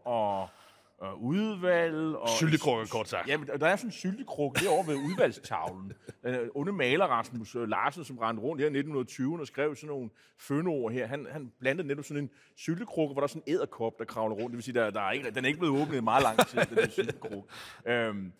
og, 0.16 0.48
og 0.98 1.22
udvalg. 1.22 2.16
Og, 2.16 2.28
Syltekrukke, 2.28 2.90
kort 2.90 3.08
sagt. 3.08 3.28
Ja, 3.28 3.36
men 3.36 3.46
der 3.46 3.66
er 3.66 3.76
sådan 3.76 3.88
en 3.88 3.92
syltekrukke 3.92 4.60
derovre 4.60 4.86
ved 4.86 4.94
udvalgstavlen. 4.96 5.92
Den 6.24 6.34
øh, 6.34 6.48
onde 6.54 6.72
maler 6.72 7.04
Rasmus 7.04 7.54
øh, 7.54 7.68
Larsen, 7.68 8.04
som 8.04 8.18
rendte 8.18 8.42
rundt 8.42 8.60
her 8.60 8.66
i 8.66 8.78
1920 8.78 9.40
og 9.40 9.46
skrev 9.46 9.76
sådan 9.76 9.88
nogle 9.88 10.10
fønord 10.38 10.92
her. 10.92 11.06
Han, 11.06 11.26
han 11.30 11.52
blandede 11.60 11.88
netop 11.88 12.04
sådan 12.04 12.22
en 12.22 12.30
syltekrukke, 12.56 13.12
hvor 13.12 13.20
der 13.20 13.26
er 13.26 13.28
sådan 13.28 13.42
en 13.46 13.54
æderkop, 13.54 13.98
der 13.98 14.04
kravler 14.04 14.36
rundt. 14.36 14.50
Det 14.50 14.56
vil 14.56 14.62
sige, 14.62 14.74
der, 14.74 14.90
der 14.90 15.00
er 15.00 15.12
ikke, 15.12 15.30
den 15.30 15.44
er 15.44 15.48
ikke 15.48 15.60
blevet 15.60 15.82
åbnet 15.82 15.96
i 15.96 16.00
meget 16.00 16.22
lang 16.22 16.46
tid, 16.46 16.76
den 16.76 16.90
syltekrukke. 16.90 17.42
Øhm, 17.86 18.32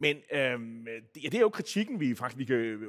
men 0.00 0.16
øhm, 0.32 0.86
det, 1.14 1.24
ja, 1.24 1.28
det 1.28 1.34
er 1.34 1.40
jo 1.40 1.48
kritikken, 1.48 2.00
vi 2.00 2.14
faktisk, 2.14 2.38
vi 2.38 2.44
kan, 2.44 2.56
øh, 2.56 2.88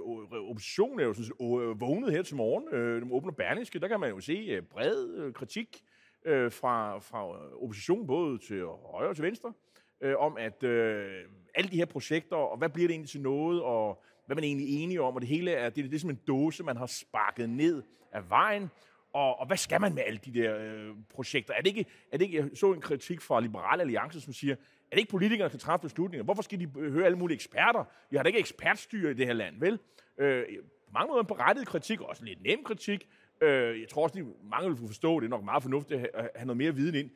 oppositionen 0.49 0.99
er 0.99 1.03
jo 1.03 1.13
sådan, 1.13 1.61
øh, 1.61 1.81
vågnet 1.81 2.11
her 2.11 2.21
til 2.21 2.35
morgen, 2.35 2.73
øh, 2.73 3.01
de 3.01 3.13
åbner 3.13 3.31
Berlingske, 3.31 3.79
der 3.79 3.87
kan 3.87 3.99
man 3.99 4.09
jo 4.09 4.19
se 4.19 4.33
øh, 4.33 4.61
bred 4.61 5.13
øh, 5.17 5.33
kritik 5.33 5.83
øh, 6.25 6.51
fra, 6.51 6.99
fra 6.99 7.27
oppositionen, 7.63 8.07
både 8.07 8.37
til 8.37 8.65
højre 8.65 9.09
og 9.09 9.15
til 9.15 9.25
venstre, 9.25 9.53
øh, 10.01 10.15
om 10.17 10.37
at 10.37 10.63
øh, 10.63 11.25
alle 11.55 11.71
de 11.71 11.75
her 11.75 11.85
projekter, 11.85 12.35
og 12.35 12.57
hvad 12.57 12.69
bliver 12.69 12.87
det 12.87 12.93
egentlig 12.93 13.09
til 13.09 13.21
noget, 13.21 13.61
og 13.61 14.03
hvad 14.25 14.35
man 14.35 14.43
er 14.43 14.47
egentlig 14.47 14.83
enige 14.83 15.01
om, 15.01 15.15
og 15.15 15.21
det 15.21 15.29
hele 15.29 15.51
er, 15.51 15.69
det 15.69 15.93
er 15.93 15.99
som 15.99 16.09
en 16.09 16.19
dåse, 16.27 16.63
man 16.63 16.77
har 16.77 16.85
sparket 16.85 17.49
ned 17.49 17.83
af 18.11 18.29
vejen, 18.29 18.69
og, 19.13 19.39
og 19.39 19.47
hvad 19.47 19.57
skal 19.57 19.81
man 19.81 19.93
med 19.93 20.03
alle 20.05 20.19
de 20.25 20.33
der 20.33 20.57
øh, 20.57 20.95
projekter? 21.09 21.53
Er 21.53 21.61
det, 21.61 21.67
ikke, 21.67 21.85
er 22.11 22.17
det 22.17 22.25
ikke, 22.25 22.37
jeg 22.37 22.49
så 22.53 22.73
en 22.73 22.81
kritik 22.81 23.21
fra 23.21 23.39
Liberale 23.39 23.81
Alliance, 23.81 24.21
som 24.21 24.33
siger, 24.33 24.55
er 24.55 24.95
det 24.95 24.97
ikke 24.97 25.11
politikere, 25.11 25.43
der 25.43 25.49
skal 25.49 25.59
træffe 25.59 25.81
beslutninger? 25.81 26.23
Hvorfor 26.23 26.41
skal 26.41 26.59
de 26.59 26.71
øh, 26.79 26.93
høre 26.93 27.05
alle 27.05 27.17
mulige 27.17 27.35
eksperter? 27.35 27.83
Vi 28.09 28.17
har 28.17 28.23
da 28.23 28.27
ikke 28.27 28.39
ekspertstyre 28.39 29.11
i 29.11 29.13
det 29.13 29.25
her 29.25 29.33
land, 29.33 29.59
vel? 29.59 29.79
Øh, 30.17 30.43
på 30.85 30.93
mange 30.93 31.07
måder 31.07 31.21
en 31.21 31.27
berettiget 31.27 31.67
kritik, 31.67 32.01
også 32.01 32.23
en 32.23 32.27
lidt 32.27 32.43
nem 32.43 32.63
kritik. 32.63 33.07
Øh, 33.41 33.81
jeg 33.81 33.89
tror 33.89 34.03
også, 34.03 34.19
at 34.19 34.25
mange 34.49 34.69
vil 34.69 34.87
forstå, 34.87 35.19
det 35.19 35.25
er 35.25 35.29
nok 35.29 35.43
meget 35.43 35.63
fornuftigt 35.63 36.05
at 36.13 36.31
have 36.35 36.45
noget 36.45 36.57
mere 36.57 36.75
viden 36.75 36.95
ind. 36.95 37.09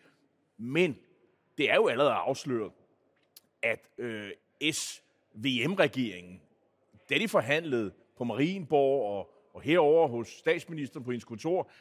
Men 0.57 0.97
det 1.57 1.71
er 1.71 1.75
jo 1.75 1.87
allerede 1.87 2.13
afsløret, 2.13 2.71
at 3.61 3.89
øh, 3.97 4.31
SVM-regeringen, 4.71 6.41
da 7.09 7.17
de 7.17 7.27
forhandlede 7.27 7.93
på 8.17 8.23
Marienborg 8.23 9.17
og, 9.17 9.33
og 9.53 9.61
herover 9.61 10.07
hos 10.07 10.27
statsministeren 10.27 11.03
på 11.03 11.11
hendes 11.11 11.25
kontor, 11.25 11.71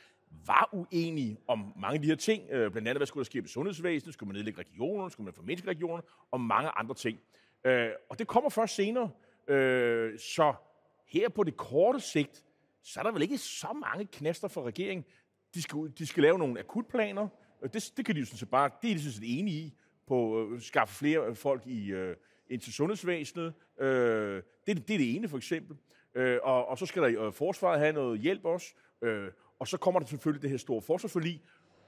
var 0.46 0.68
uenige 0.72 1.38
om 1.46 1.72
mange 1.76 1.94
af 1.94 2.02
de 2.02 2.08
her 2.08 2.14
ting. 2.14 2.50
Øh, 2.50 2.70
blandt 2.70 2.88
andet, 2.88 2.98
hvad 2.98 3.06
skulle 3.06 3.24
der 3.24 3.30
ske 3.30 3.40
med 3.40 3.48
sundhedsvæsenet? 3.48 4.14
Skulle 4.14 4.28
man 4.28 4.34
nedlægge 4.34 4.60
regionerne? 4.60 5.10
Skulle 5.10 5.24
man 5.24 5.34
formindske 5.34 5.68
regionerne? 5.68 6.02
Og 6.30 6.40
mange 6.40 6.70
andre 6.70 6.94
ting. 6.94 7.20
Øh, 7.64 7.90
og 8.10 8.18
det 8.18 8.26
kommer 8.26 8.50
først 8.50 8.74
senere. 8.74 9.10
Øh, 9.48 10.18
så 10.18 10.54
her 11.06 11.28
på 11.28 11.42
det 11.42 11.56
korte 11.56 12.00
sigt, 12.00 12.44
så 12.82 13.00
er 13.00 13.04
der 13.04 13.12
vel 13.12 13.22
ikke 13.22 13.38
så 13.38 13.72
mange 13.72 14.06
knaster 14.06 14.48
for 14.48 14.62
regeringen. 14.62 15.04
De 15.54 15.62
skal, 15.62 15.92
de 15.98 16.06
skal 16.06 16.22
lave 16.22 16.38
nogle 16.38 16.60
akutplaner. 16.60 17.28
Øh, 17.62 17.72
det, 17.72 17.92
det 17.96 18.06
kan 18.06 18.14
de 18.14 18.20
jo 18.20 18.26
sådan 18.26 18.38
set 18.38 18.50
bare, 18.50 18.70
det 18.82 18.90
er 18.90 18.94
de 18.94 19.00
sådan 19.00 19.12
set 19.12 19.38
enige 19.38 19.56
i, 19.56 19.74
på 20.06 20.42
at 20.42 20.62
skaffe 20.62 20.94
flere 20.94 21.26
øh, 21.26 21.36
folk 21.36 21.66
i, 21.66 21.94
uh, 21.94 22.14
ind 22.50 22.60
til 22.60 22.72
sundhedsvæsenet. 22.72 23.54
Det, 23.78 24.44
det 24.66 24.94
er 24.94 24.98
det 24.98 25.14
ene 25.14 25.28
for 25.28 25.36
eksempel. 25.36 25.76
Uh, 26.18 26.36
og, 26.42 26.68
og 26.68 26.78
så 26.78 26.86
skal 26.86 27.02
der 27.02 27.30
forsvaret 27.30 27.80
have 27.80 27.92
noget 27.92 28.20
hjælp 28.20 28.44
også. 28.44 28.66
Uh, 29.02 29.08
og 29.58 29.68
så 29.68 29.76
kommer 29.76 30.00
der 30.00 30.06
selvfølgelig 30.06 30.42
det 30.42 30.50
her 30.50 30.56
store 30.56 30.82
forsvarsforlig, 30.82 31.42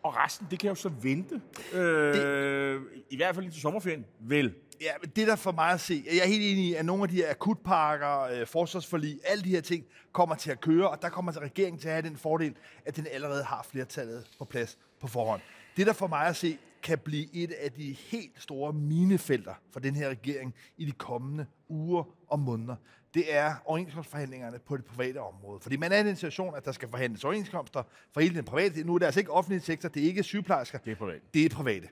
og 0.04 0.16
resten, 0.16 0.46
det 0.50 0.58
kan 0.58 0.68
jo 0.68 0.74
så 0.74 0.88
vente. 0.88 1.40
Øh, 1.72 2.14
det... 2.14 2.80
I 3.10 3.16
hvert 3.16 3.34
fald 3.34 3.50
til 3.50 3.60
sommerferien, 3.60 4.04
vel? 4.20 4.54
Ja, 4.80 4.90
men 5.00 5.10
det 5.16 5.26
der 5.26 5.36
for 5.36 5.52
mig 5.52 5.70
at 5.70 5.80
se, 5.80 6.04
jeg 6.06 6.18
er 6.22 6.26
helt 6.26 6.42
enig 6.42 6.64
i, 6.64 6.74
at 6.74 6.84
nogle 6.84 7.02
af 7.02 7.08
de 7.08 7.16
her 7.16 7.30
akutpakker, 7.30 8.20
øh, 8.20 8.46
forsvarsforlig, 8.46 9.20
alle 9.24 9.44
de 9.44 9.48
her 9.48 9.60
ting 9.60 9.84
kommer 10.12 10.34
til 10.34 10.50
at 10.50 10.60
køre, 10.60 10.90
og 10.90 11.02
der 11.02 11.08
kommer 11.08 11.32
til 11.32 11.40
regeringen 11.40 11.80
til 11.80 11.88
at 11.88 11.94
have 11.94 12.08
den 12.08 12.16
fordel, 12.16 12.54
at 12.84 12.96
den 12.96 13.06
allerede 13.12 13.44
har 13.44 13.66
flertallet 13.70 14.26
på 14.38 14.44
plads 14.44 14.78
på 15.00 15.06
forhånd. 15.06 15.40
Det 15.76 15.86
der 15.86 15.92
for 15.92 16.06
mig 16.06 16.26
at 16.26 16.36
se, 16.36 16.58
kan 16.82 16.98
blive 16.98 17.34
et 17.34 17.52
af 17.52 17.72
de 17.72 17.92
helt 17.92 18.42
store 18.42 18.72
minefelter 18.72 19.54
for 19.72 19.80
den 19.80 19.94
her 19.94 20.08
regering 20.08 20.54
i 20.76 20.84
de 20.84 20.92
kommende 20.92 21.46
uger 21.68 22.04
og 22.28 22.38
måneder 22.38 22.76
det 23.14 23.34
er 23.34 23.54
overenskomstforhandlingerne 23.64 24.58
på 24.58 24.76
det 24.76 24.84
private 24.84 25.20
område. 25.20 25.60
Fordi 25.60 25.76
man 25.76 25.92
er 25.92 25.98
i 25.98 26.04
den 26.04 26.16
situation, 26.16 26.54
at 26.54 26.64
der 26.64 26.72
skal 26.72 26.88
forhandles 26.88 27.24
overenskomster 27.24 27.82
for 28.12 28.20
hele 28.20 28.34
den 28.34 28.44
private. 28.44 28.84
Nu 28.84 28.94
er 28.94 28.98
det 28.98 29.06
altså 29.06 29.20
ikke 29.20 29.32
offentlig 29.32 29.62
sektor, 29.62 29.88
det 29.88 30.02
er 30.02 30.06
ikke 30.06 30.22
sygeplejersker. 30.22 30.78
Det 30.78 30.90
er 30.90 30.96
private. 30.96 31.20
Det 31.34 31.44
er 31.44 31.48
private. 31.48 31.88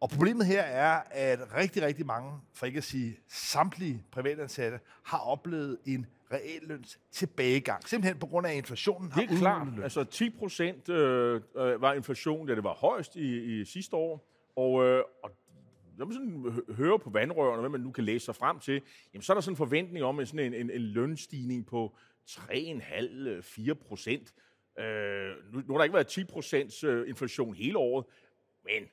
Og 0.00 0.10
problemet 0.10 0.46
her 0.46 0.62
er, 0.62 1.02
at 1.10 1.54
rigtig, 1.56 1.82
rigtig 1.82 2.06
mange, 2.06 2.32
for 2.54 2.66
ikke 2.66 2.78
at 2.78 2.84
sige 2.84 3.18
samtlige 3.28 4.04
privatansatte, 4.12 4.80
har 5.02 5.18
oplevet 5.18 5.78
en 5.86 6.06
reelløns 6.32 6.98
tilbagegang. 7.12 7.88
Simpelthen 7.88 8.18
på 8.18 8.26
grund 8.26 8.46
af 8.46 8.54
inflationen. 8.54 9.12
Det 9.16 9.30
er 9.30 9.38
klart. 9.38 9.68
Altså 9.82 10.04
10 10.04 10.30
procent 10.30 10.88
øh, 10.88 11.40
øh, 11.56 11.82
var 11.82 11.92
inflation, 11.92 12.46
da 12.46 12.54
det 12.54 12.64
var 12.64 12.74
højst 12.74 13.16
i, 13.16 13.60
i 13.60 13.64
sidste 13.64 13.96
år. 13.96 14.28
Og, 14.56 14.84
øh, 14.84 15.02
og 15.22 15.30
når 15.98 16.06
man 16.06 16.14
sådan 16.14 16.74
hører 16.76 16.98
på 16.98 17.10
vandrørene, 17.10 17.60
hvad 17.60 17.70
man 17.70 17.80
nu 17.80 17.90
kan 17.90 18.04
læse 18.04 18.24
sig 18.24 18.36
frem 18.36 18.60
til, 18.60 18.82
jamen 19.14 19.22
så 19.22 19.32
er 19.32 19.34
der 19.34 19.40
sådan 19.40 19.52
en 19.52 19.56
forventning 19.56 20.04
om 20.04 20.20
en, 20.20 20.26
sådan 20.26 20.40
en, 20.40 20.54
en, 20.54 20.70
en 20.70 20.80
lønstigning 20.80 21.66
på 21.66 21.96
3,5-4 22.30 23.72
procent. 23.74 24.34
Øh, 24.78 25.30
nu, 25.52 25.62
nu 25.66 25.72
har 25.72 25.78
der 25.78 25.84
ikke 25.84 25.94
været 25.94 26.06
10 26.06 26.24
procents 26.24 26.84
øh, 26.84 27.08
inflation 27.08 27.54
hele 27.54 27.78
året, 27.78 28.06
men 28.64 28.88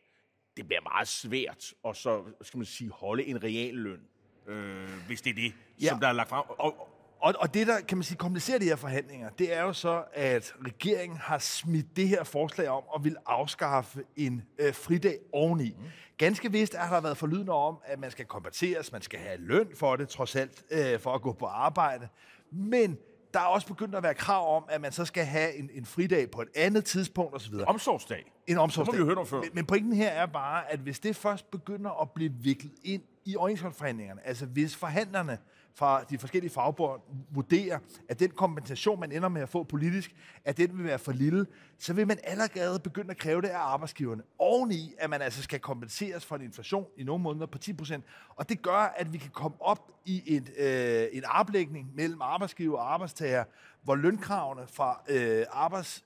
det 0.58 0.68
bliver 0.68 0.82
meget 0.82 1.08
svært 1.08 1.74
at 1.88 1.96
så, 1.96 2.24
skal 2.42 2.58
man 2.58 2.66
sige, 2.66 2.90
holde 2.90 3.26
en 3.26 3.44
reel 3.44 3.76
løn, 3.76 4.02
øh, 4.48 4.90
hvis 5.08 5.22
det 5.22 5.30
er 5.30 5.36
det, 5.36 5.54
ja. 5.82 5.88
som 5.88 6.00
der 6.00 6.08
er 6.08 6.14
lagt 6.14 6.30
frem. 6.30 6.44
Og, 6.50 6.95
og, 7.26 7.34
og 7.40 7.54
det, 7.54 7.68
der 7.68 7.82
kan 7.82 7.98
man 7.98 8.04
sige 8.04 8.18
komplicerer 8.18 8.60
de 8.60 8.66
her 8.66 8.76
forhandlinger, 8.76 9.30
det 9.30 9.56
er 9.56 9.62
jo 9.62 9.74
så, 9.74 10.04
at 10.14 10.54
regeringen 10.66 11.18
har 11.18 11.38
smidt 11.38 11.86
det 11.96 12.08
her 12.08 12.24
forslag 12.24 12.70
om 12.70 12.84
og 12.88 13.04
vil 13.04 13.16
afskaffe 13.26 14.04
en 14.16 14.44
øh, 14.60 14.74
fridag 14.74 15.18
oveni. 15.34 15.76
Mm. 15.78 15.86
Ganske 16.18 16.52
vist 16.52 16.76
har 16.76 16.96
der 16.96 17.02
været 17.02 17.18
forlydende 17.18 17.54
om, 17.54 17.78
at 17.86 18.00
man 18.00 18.12
skal 18.12 18.26
kompenseres, 18.26 18.92
man 18.92 19.02
skal 19.02 19.20
have 19.20 19.38
løn 19.40 19.68
for 19.76 19.96
det, 19.96 20.10
trods 20.10 20.36
alt, 20.36 20.64
øh, 20.72 21.00
for 21.00 21.14
at 21.14 21.22
gå 21.22 21.34
på 21.34 21.46
arbejde. 21.46 22.08
Men 22.52 22.98
der 23.34 23.40
er 23.40 23.46
også 23.46 23.68
begyndt 23.68 23.96
at 23.96 24.04
være 24.04 24.14
krav 24.14 24.58
om, 24.58 24.64
at 24.70 24.82
man 24.82 24.92
så 24.92 25.06
skal 25.06 25.26
have 25.26 25.56
en, 25.56 25.70
en 25.74 25.86
fridag 25.86 26.32
på 26.32 26.42
et 26.42 26.50
andet 26.56 26.86
tidspunkt 26.86 27.36
osv. 27.36 27.54
Omsorgsdag. 27.68 28.32
En 28.48 28.58
omsorgsdag. 28.58 28.94
Det 28.94 29.00
har 29.00 29.06
vi 29.06 29.10
jo 29.10 29.16
hørt 29.16 29.18
om 29.18 29.28
før. 29.28 29.42
Men, 29.42 29.50
men 29.54 29.66
pointen 29.66 29.94
her 29.94 30.10
er 30.10 30.26
bare, 30.26 30.72
at 30.72 30.80
hvis 30.80 31.00
det 31.00 31.16
først 31.16 31.52
begynder 31.52 32.02
at 32.02 32.12
blive 32.12 32.34
viklet 32.40 32.74
ind 32.84 33.02
i 33.26 33.36
overenskomstforhandlingerne, 33.36 34.28
altså 34.28 34.46
hvis 34.46 34.76
forhandlerne 34.76 35.38
fra 35.76 36.04
de 36.04 36.18
forskellige 36.18 36.52
fagbord 36.52 37.02
vurderer, 37.30 37.80
at 38.10 38.20
den 38.20 38.32
kompensation, 38.32 39.00
man 39.00 39.12
ender 39.12 39.30
med 39.30 39.42
at 39.42 39.50
få 39.50 39.64
politisk, 39.64 40.16
at 40.46 40.58
den 40.58 40.78
vil 40.78 40.86
være 40.86 41.00
for 41.00 41.12
lille, 41.12 41.46
så 41.80 41.94
vil 41.94 42.08
man 42.08 42.18
allerede 42.24 42.80
begynde 42.80 43.12
at 43.12 43.18
kræve 43.18 43.42
det 43.42 43.48
af 43.48 43.60
arbejdsgiverne. 43.60 44.24
Oveni, 44.40 44.94
at 44.98 45.10
man 45.10 45.22
altså 45.22 45.44
skal 45.44 45.60
kompenseres 45.60 46.26
for 46.26 46.36
en 46.36 46.42
inflation 46.42 46.86
i 46.98 47.04
nogle 47.04 47.24
måneder 47.24 47.46
på 47.46 47.58
10%. 47.66 48.02
Og 48.36 48.50
det 48.50 48.62
gør, 48.62 48.94
at 48.98 49.14
vi 49.14 49.18
kan 49.18 49.32
komme 49.32 49.58
op 49.60 49.92
i 50.06 50.24
et, 50.26 50.52
øh, 50.58 51.08
en 51.12 51.26
oplægning 51.26 51.96
mellem 51.96 52.22
arbejdsgiver 52.22 52.78
og 52.78 52.94
arbejdstager, 52.94 53.44
hvor 53.84 53.96
lønkravene 53.96 54.68
fra 54.68 55.02
øh, 55.10 55.46
arbejds 55.52 56.06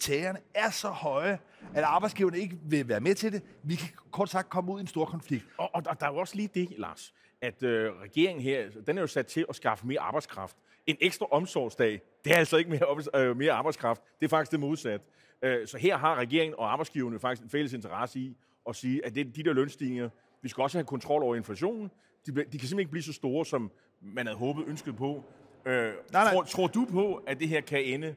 tagerne 0.00 0.38
er 0.54 0.70
så 0.70 0.88
høje, 0.88 1.38
at 1.74 1.84
arbejdsgiverne 1.84 2.38
ikke 2.38 2.58
vil 2.64 2.88
være 2.88 3.00
med 3.00 3.14
til 3.14 3.32
det. 3.32 3.42
Vi 3.62 3.74
kan 3.74 3.88
kort 4.10 4.30
sagt 4.30 4.48
komme 4.48 4.72
ud 4.72 4.78
i 4.78 4.80
en 4.80 4.86
stor 4.86 5.04
konflikt. 5.04 5.44
Og, 5.58 5.70
og, 5.74 5.82
og 5.86 6.00
der 6.00 6.06
er 6.06 6.10
jo 6.10 6.16
også 6.16 6.36
lige 6.36 6.50
det, 6.54 6.74
Lars 6.78 7.14
at 7.42 7.62
øh, 7.62 7.92
regeringen 8.02 8.42
her, 8.42 8.70
den 8.86 8.98
er 8.98 9.02
jo 9.02 9.06
sat 9.06 9.26
til 9.26 9.46
at 9.48 9.56
skaffe 9.56 9.86
mere 9.86 10.00
arbejdskraft. 10.00 10.56
En 10.86 10.96
ekstra 11.00 11.26
omsorgsdag, 11.30 12.00
det 12.24 12.32
er 12.32 12.36
altså 12.36 12.56
ikke 12.56 12.70
mere, 12.70 13.24
øh, 13.24 13.36
mere 13.36 13.52
arbejdskraft. 13.52 14.02
Det 14.20 14.26
er 14.26 14.28
faktisk 14.28 14.52
det 14.52 14.60
modsat. 14.60 15.00
Øh, 15.42 15.66
så 15.66 15.78
her 15.78 15.96
har 15.96 16.14
regeringen 16.14 16.54
og 16.58 16.72
arbejdsgiverne 16.72 17.18
faktisk 17.18 17.42
en 17.42 17.50
fælles 17.50 17.72
interesse 17.72 18.18
i 18.18 18.36
at 18.68 18.76
sige, 18.76 19.06
at 19.06 19.14
det, 19.14 19.36
de 19.36 19.42
der 19.42 19.52
lønstigninger, 19.52 20.08
vi 20.42 20.48
skal 20.48 20.62
også 20.62 20.78
have 20.78 20.86
kontrol 20.86 21.22
over 21.22 21.36
inflationen. 21.36 21.90
De, 22.26 22.32
de 22.32 22.34
kan 22.34 22.44
simpelthen 22.44 22.78
ikke 22.78 22.90
blive 22.90 23.02
så 23.02 23.12
store, 23.12 23.46
som 23.46 23.70
man 24.00 24.26
havde 24.26 24.38
håbet, 24.38 24.64
ønsket 24.66 24.96
på. 24.96 25.24
Øh, 25.66 25.74
nej, 25.74 25.92
nej. 26.12 26.32
Tror, 26.32 26.42
tror 26.42 26.66
du 26.66 26.86
på, 26.90 27.14
at 27.26 27.40
det 27.40 27.48
her 27.48 27.60
kan 27.60 27.84
ende 27.84 28.14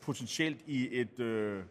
potentielt 0.00 0.60
i 0.66 0.88
et, 1.00 1.20
øh, 1.20 1.62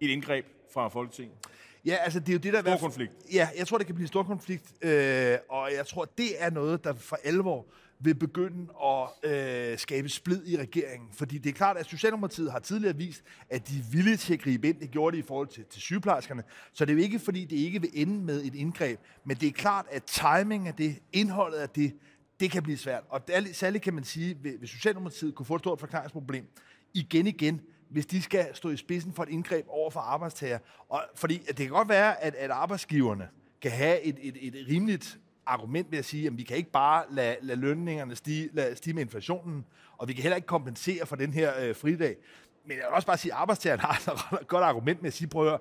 et 0.00 0.10
indgreb 0.10 0.46
fra 0.72 0.88
Folketinget? 0.88 1.36
Ja, 1.84 1.94
altså 1.94 2.20
det 2.20 2.28
er 2.28 2.32
jo 2.32 2.38
det, 2.38 2.52
der... 2.52 2.60
Stor 2.60 2.76
konflikt. 2.76 3.12
Ja, 3.32 3.48
jeg 3.58 3.66
tror, 3.66 3.78
det 3.78 3.86
kan 3.86 3.94
blive 3.94 4.04
en 4.04 4.08
stor 4.08 4.22
konflikt, 4.22 4.84
øh, 4.84 5.36
og 5.48 5.72
jeg 5.76 5.86
tror, 5.86 6.04
det 6.04 6.42
er 6.42 6.50
noget, 6.50 6.84
der 6.84 6.94
for 6.94 7.18
alvor 7.24 7.66
vil 8.00 8.14
begynde 8.14 8.66
at 8.84 9.30
øh, 9.30 9.78
skabe 9.78 10.08
splid 10.08 10.46
i 10.46 10.56
regeringen. 10.56 11.08
Fordi 11.12 11.38
det 11.38 11.50
er 11.50 11.54
klart, 11.54 11.76
at 11.76 11.86
Socialdemokratiet 11.86 12.52
har 12.52 12.58
tidligere 12.58 12.96
vist, 12.96 13.22
at 13.50 13.68
de 13.68 13.78
er 13.78 13.82
villige 13.90 14.16
til 14.16 14.32
at 14.32 14.40
gribe 14.40 14.68
ind. 14.68 14.80
Det 14.80 14.90
gjorde 14.90 15.16
de 15.16 15.18
i 15.20 15.24
forhold 15.24 15.48
til, 15.48 15.64
til 15.70 15.82
sygeplejerskerne. 15.82 16.42
Så 16.72 16.84
det 16.84 16.92
er 16.92 16.96
jo 16.96 17.02
ikke, 17.02 17.18
fordi 17.18 17.44
det 17.44 17.56
ikke 17.56 17.80
vil 17.80 17.90
ende 17.94 18.24
med 18.24 18.44
et 18.44 18.54
indgreb. 18.54 19.00
Men 19.24 19.36
det 19.36 19.48
er 19.48 19.52
klart, 19.52 19.86
at 19.90 20.02
timing 20.02 20.68
af 20.68 20.74
det, 20.74 20.96
indholdet 21.12 21.58
af 21.58 21.68
det, 21.68 21.94
det 22.40 22.50
kan 22.50 22.62
blive 22.62 22.78
svært. 22.78 23.02
Og 23.08 23.22
særligt 23.52 23.84
kan 23.84 23.94
man 23.94 24.04
sige, 24.04 24.34
hvis 24.58 24.70
Socialdemokratiet 24.70 25.34
kunne 25.34 25.46
få 25.46 25.54
et 25.54 25.60
stort 25.60 25.80
forklaringsproblem, 25.80 26.46
igen 26.94 27.26
igen, 27.26 27.60
hvis 27.88 28.06
de 28.06 28.22
skal 28.22 28.46
stå 28.54 28.70
i 28.70 28.76
spidsen 28.76 29.12
for 29.12 29.22
et 29.22 29.28
indgreb 29.28 29.66
over 29.68 29.90
for 29.90 30.00
arbejdstager. 30.00 30.58
Og, 30.88 31.02
fordi 31.14 31.38
det 31.38 31.56
kan 31.56 31.68
godt 31.68 31.88
være, 31.88 32.22
at, 32.22 32.34
at 32.34 32.50
arbejdsgiverne 32.50 33.28
kan 33.62 33.70
have 33.70 34.00
et, 34.02 34.16
et, 34.22 34.36
et 34.40 34.66
rimeligt 34.68 35.18
argument 35.46 35.90
ved 35.90 35.98
at 35.98 36.04
sige, 36.04 36.26
at 36.26 36.38
vi 36.38 36.42
kan 36.42 36.56
ikke 36.56 36.70
bare 36.70 37.04
lade, 37.10 37.36
lade 37.40 37.60
lønningerne 37.60 38.16
stige, 38.16 38.48
lade 38.52 38.76
stige 38.76 38.94
med 38.94 39.02
inflationen, 39.02 39.64
og 39.98 40.08
vi 40.08 40.12
kan 40.12 40.22
heller 40.22 40.36
ikke 40.36 40.46
kompensere 40.46 41.06
for 41.06 41.16
den 41.16 41.32
her 41.32 41.52
øh, 41.60 41.76
fridag. 41.76 42.16
Men 42.64 42.76
jeg 42.76 42.84
vil 42.86 42.94
også 42.94 43.06
bare 43.06 43.18
sige, 43.18 43.32
at 43.32 43.38
arbejdstageren 43.38 43.80
har 43.80 44.34
et 44.40 44.48
godt 44.54 44.64
argument 44.64 45.02
med 45.02 45.08
at 45.08 45.14
sige, 45.14 45.28
prøv 45.28 45.42
at 45.42 45.48
høre, 45.50 45.58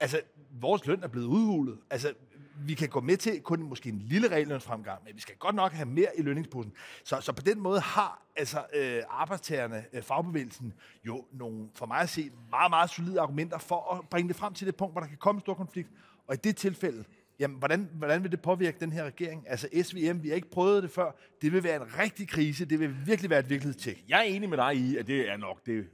altså, 0.00 0.20
vores 0.60 0.86
løn 0.86 1.02
er 1.02 1.08
blevet 1.08 1.26
udhulet. 1.26 1.78
Altså, 1.90 2.14
vi 2.56 2.74
kan 2.74 2.88
gå 2.88 3.00
med 3.00 3.16
til 3.16 3.40
kun 3.40 3.62
måske 3.62 3.88
en 3.88 3.98
lille 3.98 4.28
reglønsfremgang, 4.28 5.04
men 5.04 5.14
vi 5.16 5.20
skal 5.20 5.36
godt 5.36 5.54
nok 5.54 5.72
have 5.72 5.88
mere 5.88 6.08
i 6.18 6.22
lønningsposen. 6.22 6.72
Så, 7.04 7.20
så 7.20 7.32
på 7.32 7.42
den 7.42 7.60
måde 7.60 7.80
har 7.80 8.22
altså, 8.36 8.64
øh, 8.74 9.02
arbejdstagerne, 9.08 9.84
øh, 9.92 10.02
fagbevægelsen, 10.02 10.72
jo 11.06 11.24
nogle, 11.32 11.68
for 11.74 11.86
mig 11.86 11.98
at 12.00 12.08
se, 12.08 12.30
meget, 12.50 12.70
meget 12.70 12.90
solide 12.90 13.20
argumenter 13.20 13.58
for 13.58 13.94
at 13.94 14.08
bringe 14.08 14.28
det 14.28 14.36
frem 14.36 14.54
til 14.54 14.66
det 14.66 14.76
punkt, 14.76 14.94
hvor 14.94 15.00
der 15.00 15.08
kan 15.08 15.16
komme 15.16 15.38
en 15.38 15.40
stor 15.40 15.54
konflikt. 15.54 15.90
Og 16.26 16.34
i 16.34 16.38
det 16.44 16.56
tilfælde, 16.56 17.04
jamen, 17.38 17.58
hvordan, 17.58 17.88
hvordan 17.92 18.22
vil 18.22 18.30
det 18.30 18.42
påvirke 18.42 18.76
den 18.80 18.92
her 18.92 19.04
regering? 19.04 19.44
Altså 19.48 19.68
SVM, 19.82 20.22
vi 20.22 20.28
har 20.28 20.34
ikke 20.34 20.50
prøvet 20.50 20.82
det 20.82 20.90
før. 20.90 21.16
Det 21.42 21.52
vil 21.52 21.64
være 21.64 21.76
en 21.76 21.98
rigtig 21.98 22.28
krise. 22.28 22.64
Det 22.64 22.80
vil 22.80 23.06
virkelig 23.06 23.30
være 23.30 23.40
et 23.40 23.50
virkelighedstjek. 23.50 24.04
Jeg 24.08 24.18
er 24.18 24.22
enig 24.22 24.48
med 24.48 24.58
dig 24.58 24.76
i, 24.76 24.96
at 24.96 25.06
det 25.06 25.30
er 25.30 25.36
nok 25.36 25.66
det 25.66 25.86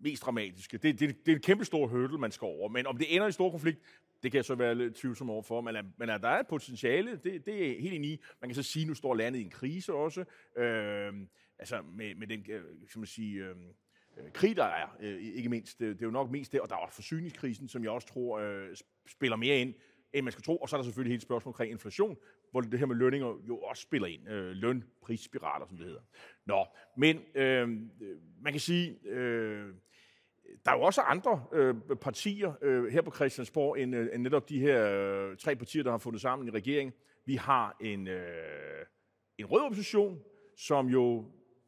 mest 0.00 0.22
dramatiske. 0.22 0.78
Det, 0.78 1.00
det, 1.00 1.26
det 1.26 1.32
er 1.32 1.36
en 1.36 1.42
kæmpe 1.42 1.64
stor 1.64 1.86
hurdle, 1.86 2.18
man 2.18 2.30
skal 2.30 2.46
over. 2.46 2.68
Men 2.68 2.86
om 2.86 2.96
det 2.96 3.14
ender 3.14 3.26
i 3.26 3.32
stor 3.32 3.50
konflikt, 3.50 3.80
det 4.22 4.32
kan 4.32 4.36
jeg 4.36 4.44
så 4.44 4.54
være 4.54 4.74
lidt 4.74 4.94
tvivlsom 4.94 5.30
overfor, 5.30 5.60
men, 5.60 5.76
men 5.96 6.10
at 6.10 6.22
der 6.22 6.28
er 6.28 6.40
et 6.40 6.46
potentiale, 6.46 7.10
det, 7.24 7.46
det 7.46 7.70
er 7.70 7.80
helt 7.80 7.94
enig 7.94 8.10
i. 8.10 8.20
Man 8.40 8.50
kan 8.50 8.54
så 8.54 8.62
sige, 8.62 8.82
at 8.82 8.88
nu 8.88 8.94
står 8.94 9.14
landet 9.14 9.40
i 9.40 9.42
en 9.42 9.50
krise 9.50 9.94
også, 9.94 10.24
øh, 10.56 11.12
altså 11.58 11.82
med, 11.82 12.14
med 12.14 12.26
den, 12.26 12.44
øh, 12.48 12.62
skal 12.88 12.98
man 12.98 13.06
sige, 13.06 13.44
øhm, 13.44 13.66
øh, 14.18 14.32
krig, 14.32 14.56
der 14.56 14.64
er, 14.64 14.96
øh, 15.00 15.18
ikke 15.20 15.48
mindst. 15.48 15.78
Det, 15.78 15.88
det 15.88 16.02
er 16.02 16.06
jo 16.06 16.10
nok 16.10 16.30
mest 16.30 16.52
det, 16.52 16.60
og 16.60 16.68
der 16.68 16.76
er 16.76 16.90
forsyningskrisen, 16.92 17.68
som 17.68 17.82
jeg 17.82 17.90
også 17.90 18.08
tror 18.08 18.38
øh, 18.38 18.76
spiller 19.08 19.36
mere 19.36 19.58
ind, 19.58 19.74
end 20.12 20.24
man 20.24 20.32
skal 20.32 20.42
tro. 20.44 20.56
Og 20.56 20.68
så 20.68 20.76
er 20.76 20.78
der 20.78 20.84
selvfølgelig 20.84 21.12
hele 21.12 21.22
spørgsmålet 21.22 21.54
omkring 21.54 21.72
inflation, 21.72 22.16
hvor 22.50 22.60
det 22.60 22.78
her 22.78 22.86
med 22.86 22.96
lønninger 22.96 23.34
jo 23.48 23.58
også 23.58 23.82
spiller 23.82 24.08
ind. 24.08 24.28
Øh, 24.28 24.52
løn, 24.52 24.84
prisspiraler, 25.02 25.66
som 25.66 25.76
det 25.76 25.86
hedder. 25.86 26.00
Nå, 26.46 26.66
men 26.96 27.20
øh, 27.34 27.68
man 28.40 28.52
kan 28.52 28.60
sige... 28.60 28.98
Øh, 29.04 29.74
der 30.64 30.70
er 30.70 30.76
jo 30.76 30.82
også 30.82 31.00
andre 31.00 31.44
øh, 31.52 31.74
partier 32.00 32.52
øh, 32.62 32.92
her 32.92 33.02
på 33.02 33.10
Christiansborg, 33.10 33.78
end, 33.78 33.96
øh, 33.96 34.08
end 34.12 34.22
netop 34.22 34.48
de 34.48 34.60
her 34.60 34.86
øh, 34.86 35.36
tre 35.36 35.56
partier, 35.56 35.82
der 35.82 35.90
har 35.90 35.98
fundet 35.98 36.22
sammen 36.22 36.48
i 36.48 36.50
regeringen. 36.50 36.94
Vi 37.26 37.34
har 37.36 37.76
en, 37.80 38.08
øh, 38.08 38.86
en 39.38 39.46
rød 39.46 39.60
opposition, 39.60 40.20
som 40.56 40.86
jo, 40.86 41.24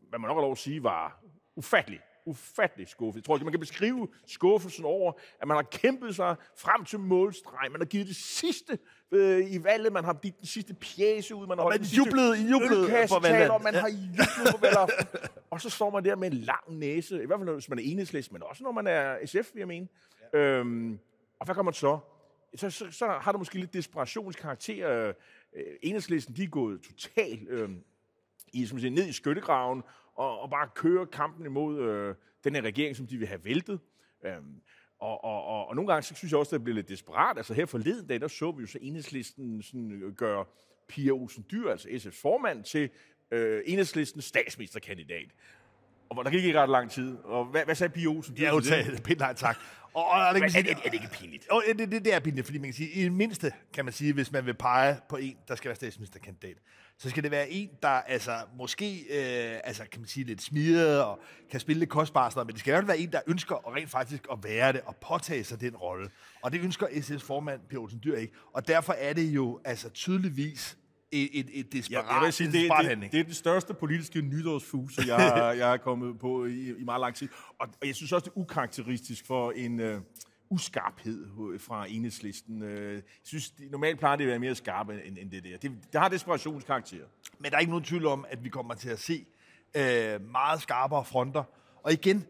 hvad 0.08 0.18
man 0.18 0.28
nok 0.28 0.36
har 0.36 0.42
lov 0.42 0.52
at 0.52 0.58
sige, 0.58 0.82
var 0.82 1.22
ufattelig 1.56 2.00
ufattelig 2.26 2.88
skuffet. 2.88 3.20
Jeg 3.20 3.24
tror 3.24 3.36
ikke, 3.36 3.44
man 3.44 3.52
kan 3.52 3.60
beskrive 3.60 4.08
skuffelsen 4.26 4.84
over, 4.84 5.12
at 5.40 5.48
man 5.48 5.56
har 5.56 5.62
kæmpet 5.62 6.16
sig 6.16 6.36
frem 6.56 6.84
til 6.84 6.98
målstreg. 6.98 7.70
Man 7.70 7.80
har 7.80 7.86
givet 7.86 8.06
det 8.06 8.16
sidste 8.16 8.78
øh, 9.10 9.52
i 9.52 9.64
valget. 9.64 9.92
Man 9.92 10.04
har 10.04 10.14
givet 10.14 10.38
den 10.38 10.46
sidste 10.46 10.74
pjæse 10.74 11.34
ud. 11.34 11.46
Man 11.46 11.58
har 11.58 11.64
og 11.64 11.70
man 11.70 11.82
jublede, 11.82 12.50
jublede 12.50 13.08
for 13.08 13.20
valget. 13.20 13.50
Og 13.50 13.62
man 13.62 13.74
har 13.74 13.88
jublet 13.88 14.54
på 14.54 14.58
valget. 14.60 14.90
og 15.50 15.60
så 15.60 15.70
står 15.70 15.90
man 15.90 16.04
der 16.04 16.16
med 16.16 16.32
en 16.32 16.38
lang 16.38 16.78
næse. 16.78 17.22
I 17.22 17.26
hvert 17.26 17.38
fald, 17.38 17.50
hvis 17.50 17.68
man 17.68 17.78
er 17.78 17.82
enhedslist, 17.82 18.32
men 18.32 18.42
også 18.42 18.62
når 18.62 18.72
man 18.72 18.86
er 18.86 19.26
SF, 19.26 19.34
vil 19.34 19.60
jeg 19.60 19.68
mene. 19.68 19.88
Ja. 20.32 20.38
Øhm, 20.38 20.98
og 21.40 21.44
hvad 21.44 21.54
kommer 21.54 21.70
man 21.70 21.74
så? 21.74 21.98
Så, 22.54 22.70
så, 22.70 22.90
så 22.90 23.06
har 23.06 23.32
du 23.32 23.38
måske 23.38 23.58
lidt 23.58 23.74
desperationskarakter. 23.74 24.90
Øh, 24.90 25.14
enhedslisten, 25.82 26.36
de 26.36 26.42
er 26.42 26.48
gået 26.48 26.80
totalt 26.82 27.48
øh, 27.48 27.70
i, 28.52 28.66
som 28.66 28.78
siger, 28.78 28.90
ned 28.90 29.06
i 29.06 29.12
skyttegraven, 29.12 29.82
og, 30.14 30.40
og 30.40 30.50
bare 30.50 30.68
køre 30.74 31.06
kampen 31.06 31.46
imod 31.46 31.80
øh, 31.80 32.14
den 32.44 32.54
her 32.54 32.62
regering, 32.62 32.96
som 32.96 33.06
de 33.06 33.16
vil 33.16 33.28
have 33.28 33.44
væltet. 33.44 33.80
Øhm, 34.24 34.60
og, 34.98 35.24
og, 35.24 35.44
og, 35.44 35.68
og 35.68 35.76
nogle 35.76 35.92
gange 35.92 36.02
så 36.02 36.14
synes 36.14 36.32
jeg 36.32 36.38
også, 36.38 36.56
at 36.56 36.58
det 36.58 36.64
bliver 36.64 36.74
lidt 36.74 36.88
desperat. 36.88 37.36
Altså 37.36 37.54
her 37.54 37.66
forleden 37.66 38.06
dag, 38.06 38.20
der 38.20 38.28
så 38.28 38.50
vi 38.50 38.60
jo 38.60 38.66
så 38.66 38.78
enhedslisten 38.82 39.62
sådan, 39.62 39.90
gør 40.00 40.12
gøre 40.16 40.44
Pia 40.88 41.10
Olsen 41.10 41.46
Dyr, 41.50 41.70
altså 41.70 41.88
SF's 41.88 42.20
formand, 42.22 42.64
til 42.64 42.90
øh, 43.30 43.62
enhedslistens 43.66 44.24
statsministerkandidat. 44.24 45.28
Og 46.18 46.24
der 46.24 46.30
gik 46.30 46.44
ikke 46.44 46.60
ret 46.60 46.68
lang 46.68 46.90
tid. 46.90 47.16
Og 47.24 47.44
hvad, 47.44 47.64
hvad 47.64 47.74
sagde 47.74 47.92
Pia 47.92 48.06
Olsen? 48.06 48.34
Ja, 48.34 48.60
sagde 48.60 49.02
pænt 49.04 49.20
nej 49.20 49.34
tak. 49.34 49.58
Og, 49.94 50.04
og, 50.04 50.26
og 50.26 50.34
det 50.34 50.42
kan 50.42 50.50
sige, 50.50 50.70
er, 50.70 50.74
er, 50.74 50.78
er, 50.78 50.90
det 50.90 50.94
ikke 50.94 51.08
pinligt? 51.12 51.48
Og, 51.48 51.62
det, 51.78 51.92
det, 51.92 52.04
det 52.04 52.14
er 52.14 52.20
pinligt, 52.20 52.46
fordi 52.46 52.58
man 52.58 52.66
kan 52.68 52.74
sige, 52.74 52.90
i 52.90 53.02
det 53.02 53.12
mindste 53.12 53.52
kan 53.74 53.84
man 53.84 53.94
sige, 53.94 54.12
hvis 54.12 54.32
man 54.32 54.46
vil 54.46 54.54
pege 54.54 54.96
på 55.08 55.16
en, 55.16 55.36
der 55.48 55.54
skal 55.54 55.68
være 55.68 55.76
statsministerkandidat, 55.76 56.56
så 56.98 57.10
skal 57.10 57.22
det 57.22 57.30
være 57.30 57.50
en, 57.50 57.70
der 57.82 57.88
altså, 57.88 58.36
måske 58.56 59.00
øh, 59.00 59.60
altså, 59.64 59.82
kan 59.92 60.00
man 60.00 60.08
sige, 60.08 60.24
lidt 60.24 60.42
smidet 60.42 61.02
og 61.02 61.20
kan 61.50 61.60
spille 61.60 61.80
lidt 61.80 61.90
kostbart, 61.90 62.36
men 62.36 62.46
det 62.46 62.58
skal 62.58 62.74
jo 62.74 62.86
være 62.86 62.98
en, 62.98 63.12
der 63.12 63.20
ønsker 63.26 63.56
at 63.68 63.74
rent 63.74 63.90
faktisk 63.90 64.26
at 64.32 64.38
være 64.42 64.72
det 64.72 64.80
og 64.80 64.96
påtage 64.96 65.44
sig 65.44 65.60
den 65.60 65.76
rolle. 65.76 66.10
Og 66.42 66.52
det 66.52 66.60
ønsker 66.60 66.86
SS 67.00 67.22
formand, 67.22 67.60
Per 67.70 67.78
Olsen 67.78 68.00
Dyr, 68.04 68.16
ikke. 68.16 68.32
Og 68.52 68.68
derfor 68.68 68.92
er 68.92 69.12
det 69.12 69.24
jo 69.24 69.60
altså 69.64 69.90
tydeligvis 69.90 70.78
et, 71.12 71.28
et, 71.32 71.50
et 71.52 71.72
desperat, 71.72 72.04
ja, 72.04 72.14
jeg 72.14 72.24
vil 72.24 72.32
sige, 72.32 72.46
det, 72.46 72.70
det, 73.00 73.12
det 73.12 73.20
er 73.20 73.24
den 73.24 73.34
største 73.34 73.74
politiske 73.74 74.20
nytårsfuse, 74.20 75.02
jeg, 75.06 75.54
jeg 75.58 75.72
er 75.72 75.76
kommet 75.76 76.18
på 76.18 76.44
i, 76.44 76.68
i 76.68 76.84
meget 76.84 77.00
lang 77.00 77.14
tid. 77.14 77.28
Og, 77.58 77.68
og 77.80 77.86
jeg 77.86 77.94
synes 77.94 78.12
også, 78.12 78.24
det 78.24 78.30
er 78.30 78.40
ukarakteristisk 78.40 79.26
for 79.26 79.50
en... 79.50 79.80
Øh, 79.80 80.00
uskarphed 80.52 81.58
fra 81.58 81.86
enhedslisten. 81.88 82.62
Øh, 82.62 82.94
jeg 82.94 83.02
synes, 83.22 83.52
normalt 83.70 83.98
plejer 83.98 84.16
det 84.16 84.24
at 84.24 84.30
være 84.30 84.38
mere 84.38 84.54
skarpe 84.54 85.04
end, 85.04 85.18
end 85.18 85.30
det 85.30 85.44
der. 85.44 85.56
Det, 85.56 85.70
det 85.92 86.00
har 86.00 86.08
desperationskarakter. 86.08 87.04
Men 87.38 87.50
der 87.50 87.56
er 87.56 87.60
ikke 87.60 87.70
nogen 87.70 87.84
tvivl 87.84 88.06
om, 88.06 88.26
at 88.28 88.44
vi 88.44 88.48
kommer 88.48 88.74
til 88.74 88.88
at 88.88 88.98
se 88.98 89.26
øh, 89.76 90.30
meget 90.30 90.62
skarpere 90.62 91.04
fronter. 91.04 91.44
Og 91.82 91.92
igen, 91.92 92.26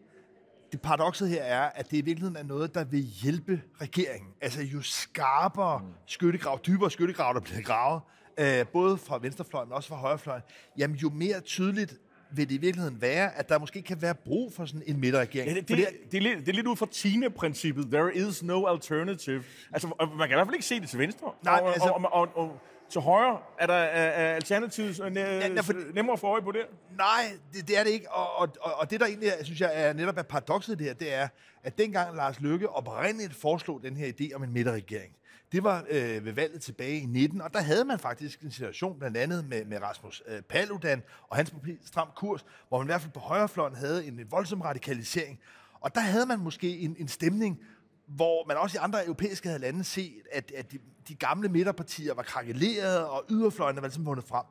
det 0.71 0.81
paradokset 0.81 1.29
her 1.29 1.43
er, 1.43 1.61
at 1.61 1.91
det 1.91 1.97
i 1.97 2.01
virkeligheden 2.01 2.37
er 2.37 2.43
noget, 2.43 2.75
der 2.75 2.83
vil 2.83 2.99
hjælpe 2.99 3.61
regeringen. 3.81 4.31
Altså 4.41 4.61
jo 4.61 4.81
skarpere 4.81 5.79
mm. 5.79 5.93
skyttegrav, 6.05 6.59
dybere 6.67 6.91
skyttegrav, 6.91 7.33
der 7.33 7.39
bliver 7.39 7.61
gravet, 7.61 8.01
øh, 8.37 8.67
både 8.67 8.97
fra 8.97 9.19
venstrefløjen, 9.21 9.69
men 9.69 9.75
også 9.75 9.89
fra 9.89 9.95
højrefløjen, 9.95 10.43
jamen 10.77 10.97
jo 10.97 11.09
mere 11.09 11.39
tydeligt 11.39 11.93
vil 12.35 12.49
det 12.49 12.55
i 12.55 12.57
virkeligheden 12.57 13.01
være, 13.01 13.37
at 13.37 13.49
der 13.49 13.59
måske 13.59 13.81
kan 13.81 14.01
være 14.01 14.15
brug 14.15 14.53
for 14.53 14.65
sådan 14.65 14.83
en 14.87 14.99
midterregering? 14.99 15.49
Ja, 15.49 15.55
det, 15.55 15.67
det, 15.67 15.77
det, 15.77 16.11
det, 16.11 16.17
er 16.17 16.21
lidt, 16.21 16.39
det 16.39 16.49
er 16.49 16.53
lidt 16.53 16.67
ud 16.67 16.75
fra 16.75 16.87
Tine-princippet. 16.91 17.85
There 17.91 18.15
is 18.15 18.43
no 18.43 18.65
alternative. 18.65 19.43
Altså, 19.73 19.87
man 19.87 20.27
kan 20.27 20.29
i 20.29 20.33
hvert 20.33 20.47
fald 20.47 20.55
ikke 20.55 20.65
se 20.65 20.79
det 20.79 20.89
til 20.89 20.99
venstre. 20.99 21.31
Nej, 21.43 21.59
og, 21.63 21.73
altså, 21.73 21.89
og, 21.89 21.95
og, 22.11 22.11
og, 22.13 22.29
og, 22.35 22.59
til 22.89 23.01
højre, 23.01 23.39
er 23.59 23.67
der 23.67 23.73
er 23.73 24.35
alternativet 24.35 25.13
næ- 25.13 25.21
ja, 25.21 25.61
for, 25.61 25.93
nemmere 25.93 26.13
at 26.13 26.19
få 26.19 26.27
øje 26.27 26.41
på 26.41 26.51
det? 26.51 26.61
Nej, 26.97 27.31
det, 27.53 27.67
det 27.67 27.79
er 27.79 27.83
det 27.83 27.91
ikke. 27.91 28.11
Og, 28.11 28.39
og, 28.39 28.49
og 28.61 28.91
det, 28.91 28.99
der 28.99 29.05
egentlig 29.05 29.31
synes 29.43 29.61
jeg 29.61 29.71
er 29.73 29.93
netop 29.93 30.17
er 30.17 30.21
paradokset 30.21 30.79
det 30.79 30.87
her, 30.87 30.93
det 30.93 31.13
er, 31.13 31.27
at 31.63 31.77
dengang 31.77 32.15
Lars 32.15 32.39
Løkke 32.41 32.69
oprindeligt 32.69 33.35
foreslog 33.35 33.83
den 33.83 33.97
her 33.97 34.07
idé 34.07 34.35
om 34.35 34.43
en 34.43 34.53
midterregering, 34.53 35.15
det 35.53 35.63
var 35.63 35.85
øh, 35.89 36.25
ved 36.25 36.33
valget 36.33 36.61
tilbage 36.61 36.99
i 36.99 37.05
19, 37.05 37.41
og 37.41 37.53
der 37.53 37.61
havde 37.61 37.85
man 37.85 37.99
faktisk 37.99 38.41
en 38.41 38.51
situation, 38.51 38.99
blandt 38.99 39.17
andet 39.17 39.49
med, 39.49 39.65
med 39.65 39.81
Rasmus 39.81 40.23
øh, 40.27 40.41
Paludan 40.41 41.03
og 41.29 41.35
hans 41.35 41.53
stram 41.85 42.07
kurs, 42.15 42.45
hvor 42.69 42.77
man 42.77 42.85
i 42.85 42.89
hvert 42.89 43.01
fald 43.01 43.11
på 43.11 43.19
højrefløjen 43.19 43.75
havde 43.75 44.05
en, 44.05 44.19
en 44.19 44.31
voldsom 44.31 44.61
radikalisering. 44.61 45.39
Og 45.81 45.95
der 45.95 46.01
havde 46.01 46.25
man 46.25 46.39
måske 46.39 46.77
en, 46.77 46.95
en 46.99 47.07
stemning, 47.07 47.59
hvor 48.07 48.47
man 48.47 48.57
også 48.57 48.77
i 48.77 48.79
andre 48.81 49.05
europæiske 49.05 49.57
lande 49.57 49.83
set, 49.83 50.21
at, 50.31 50.51
at 50.55 50.71
de, 50.71 50.79
de 51.07 51.15
gamle 51.15 51.49
midterpartier 51.49 52.13
var 52.13 52.23
krakeleret, 52.23 53.05
og 53.05 53.25
yderfløjene 53.29 53.81
var 53.81 53.87
ligesom 53.87 54.05
vundet 54.05 54.25
frem. 54.25 54.45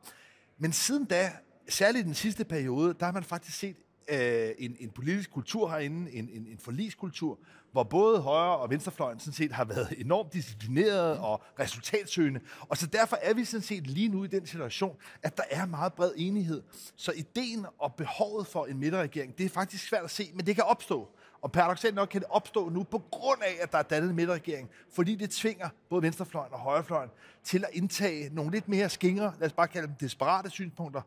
Men 0.58 0.72
siden 0.72 1.04
da, 1.04 1.32
særligt 1.68 2.04
i 2.04 2.06
den 2.06 2.14
sidste 2.14 2.44
periode, 2.44 2.94
der 3.00 3.04
har 3.04 3.12
man 3.12 3.24
faktisk 3.24 3.58
set 3.58 3.76
øh, 4.08 4.50
en, 4.58 4.76
en 4.80 4.90
politisk 4.90 5.30
kultur 5.30 5.70
herinde, 5.70 6.12
en, 6.12 6.28
en, 6.32 6.46
en 6.46 6.58
forliskultur, 6.58 7.38
hvor 7.72 7.82
både 7.82 8.20
højre- 8.20 8.56
og 8.56 8.70
venstrefløjen 8.70 9.20
sådan 9.20 9.32
set 9.32 9.52
har 9.52 9.64
været 9.64 9.94
enormt 9.98 10.32
disciplineret 10.32 11.18
og 11.18 11.42
resultatsøgende. 11.60 12.40
Og 12.60 12.76
så 12.76 12.86
derfor 12.86 13.18
er 13.22 13.34
vi 13.34 13.44
sådan 13.44 13.62
set 13.62 13.86
lige 13.86 14.08
nu 14.08 14.24
i 14.24 14.26
den 14.26 14.46
situation, 14.46 14.96
at 15.22 15.36
der 15.36 15.42
er 15.50 15.66
meget 15.66 15.92
bred 15.92 16.12
enighed. 16.16 16.62
Så 16.96 17.12
ideen 17.12 17.66
og 17.78 17.94
behovet 17.94 18.46
for 18.46 18.66
en 18.66 18.78
midterregering, 18.78 19.38
det 19.38 19.46
er 19.46 19.50
faktisk 19.50 19.88
svært 19.88 20.04
at 20.04 20.10
se, 20.10 20.30
men 20.34 20.46
det 20.46 20.54
kan 20.54 20.64
opstå. 20.64 21.08
Og 21.42 21.52
paradoxalt 21.52 21.94
nok 21.94 22.08
kan 22.08 22.20
det 22.20 22.28
opstå 22.30 22.68
nu 22.68 22.82
på 22.82 23.02
grund 23.10 23.42
af, 23.42 23.56
at 23.60 23.72
der 23.72 23.78
er 23.78 23.82
dannet 23.82 24.10
en 24.10 24.16
midterregering, 24.16 24.70
fordi 24.92 25.14
det 25.14 25.30
tvinger 25.30 25.68
både 25.90 26.02
venstrefløjen 26.02 26.52
og 26.52 26.58
højrefløjen 26.58 27.10
til 27.44 27.64
at 27.64 27.70
indtage 27.72 28.34
nogle 28.34 28.50
lidt 28.50 28.68
mere 28.68 28.88
skingre, 28.88 29.32
lad 29.38 29.46
os 29.46 29.52
bare 29.52 29.68
kalde 29.68 29.86
dem 29.86 29.96
desperate 30.00 30.50
synspunkter, 30.50 31.02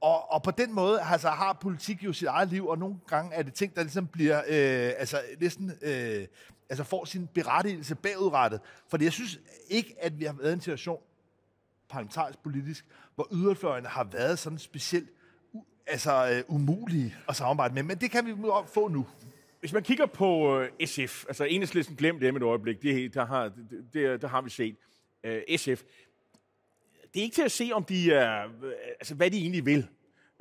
og, 0.00 0.32
og 0.32 0.42
på 0.42 0.50
den 0.50 0.74
måde 0.74 1.00
altså, 1.00 1.28
har 1.28 1.52
politik 1.52 2.04
jo 2.04 2.12
sit 2.12 2.28
eget 2.28 2.48
liv, 2.48 2.66
og 2.66 2.78
nogle 2.78 2.96
gange 3.08 3.34
er 3.34 3.42
det 3.42 3.54
ting, 3.54 3.76
der 3.76 3.82
ligesom 3.82 4.06
bliver 4.06 4.38
øh, 4.38 4.92
altså, 4.98 5.20
næsten 5.40 5.72
øh, 5.82 6.26
altså 6.68 6.84
får 6.84 7.04
sin 7.04 7.26
berettigelse 7.26 7.94
bagudrettet. 7.94 8.60
Fordi 8.88 9.04
jeg 9.04 9.12
synes 9.12 9.40
ikke, 9.68 9.94
at 10.00 10.18
vi 10.18 10.24
har 10.24 10.32
været 10.32 10.50
i 10.50 10.52
en 10.52 10.60
situation, 10.60 11.00
parlamentarisk 11.88 12.38
politisk, 12.38 12.86
hvor 13.14 13.28
yderfløjene 13.32 13.88
har 13.88 14.04
været 14.04 14.38
sådan 14.38 14.58
specielt 14.58 15.08
altså, 15.86 16.30
øh, 16.30 16.54
umulige 16.54 17.16
at 17.28 17.36
samarbejde 17.36 17.74
med. 17.74 17.82
Men 17.82 17.98
det 17.98 18.10
kan 18.10 18.26
vi 18.26 18.34
få 18.74 18.88
nu. 18.88 19.06
Hvis 19.60 19.72
man 19.72 19.82
kigger 19.82 20.06
på 20.06 20.58
øh, 20.58 20.86
SF, 20.86 21.24
altså 21.28 21.44
enhedslisten 21.44 21.96
glem 21.96 22.20
det 22.20 22.34
med 22.34 22.40
et 22.40 22.46
øjeblik, 22.46 22.82
det, 22.82 23.14
der, 23.14 23.26
har, 23.26 23.52
det, 23.92 24.22
der 24.22 24.28
har 24.28 24.42
vi 24.42 24.50
set. 24.50 24.76
Øh, 25.24 25.42
SF, 25.56 25.82
det 27.14 27.20
er 27.20 27.24
ikke 27.24 27.34
til 27.34 27.42
at 27.42 27.52
se, 27.52 27.70
om 27.72 27.84
de 27.84 28.12
er, 28.12 28.44
øh, 28.44 28.72
altså, 29.00 29.14
hvad 29.14 29.30
de 29.30 29.38
egentlig 29.38 29.66
vil. 29.66 29.86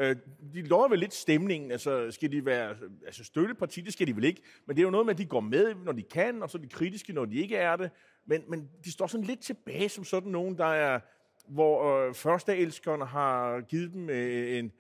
Øh, 0.01 0.15
de 0.53 0.61
lover 0.61 0.87
vel 0.87 0.99
lidt 0.99 1.13
stemningen, 1.13 1.71
altså 1.71 2.11
skal 2.11 2.31
de 2.31 2.45
være 2.45 2.75
altså 3.05 3.23
støtteparti, 3.23 3.81
det 3.81 3.93
skal 3.93 4.07
de 4.07 4.15
vel 4.15 4.23
ikke, 4.23 4.41
men 4.65 4.75
det 4.75 4.81
er 4.81 4.85
jo 4.85 4.91
noget 4.91 5.05
med, 5.05 5.13
at 5.13 5.17
de 5.17 5.25
går 5.25 5.39
med, 5.39 5.75
når 5.85 5.91
de 5.91 6.01
kan, 6.01 6.43
og 6.43 6.49
så 6.49 6.57
er 6.57 6.61
de 6.61 6.67
kritiske, 6.67 7.13
når 7.13 7.25
de 7.25 7.35
ikke 7.35 7.55
er 7.55 7.75
det, 7.75 7.91
men, 8.25 8.43
men 8.47 8.69
de 8.85 8.91
står 8.91 9.07
sådan 9.07 9.25
lidt 9.25 9.39
tilbage 9.39 9.89
som 9.89 10.03
sådan 10.03 10.31
nogen, 10.31 10.57
der 10.57 10.65
er 10.65 10.99
hvor 11.47 12.07
øh, 12.07 12.13
førsteelskerne 12.13 13.05
har 13.05 13.61
givet 13.61 13.93
dem 13.93 14.09
øh, 14.09 14.57
en, 14.57 14.71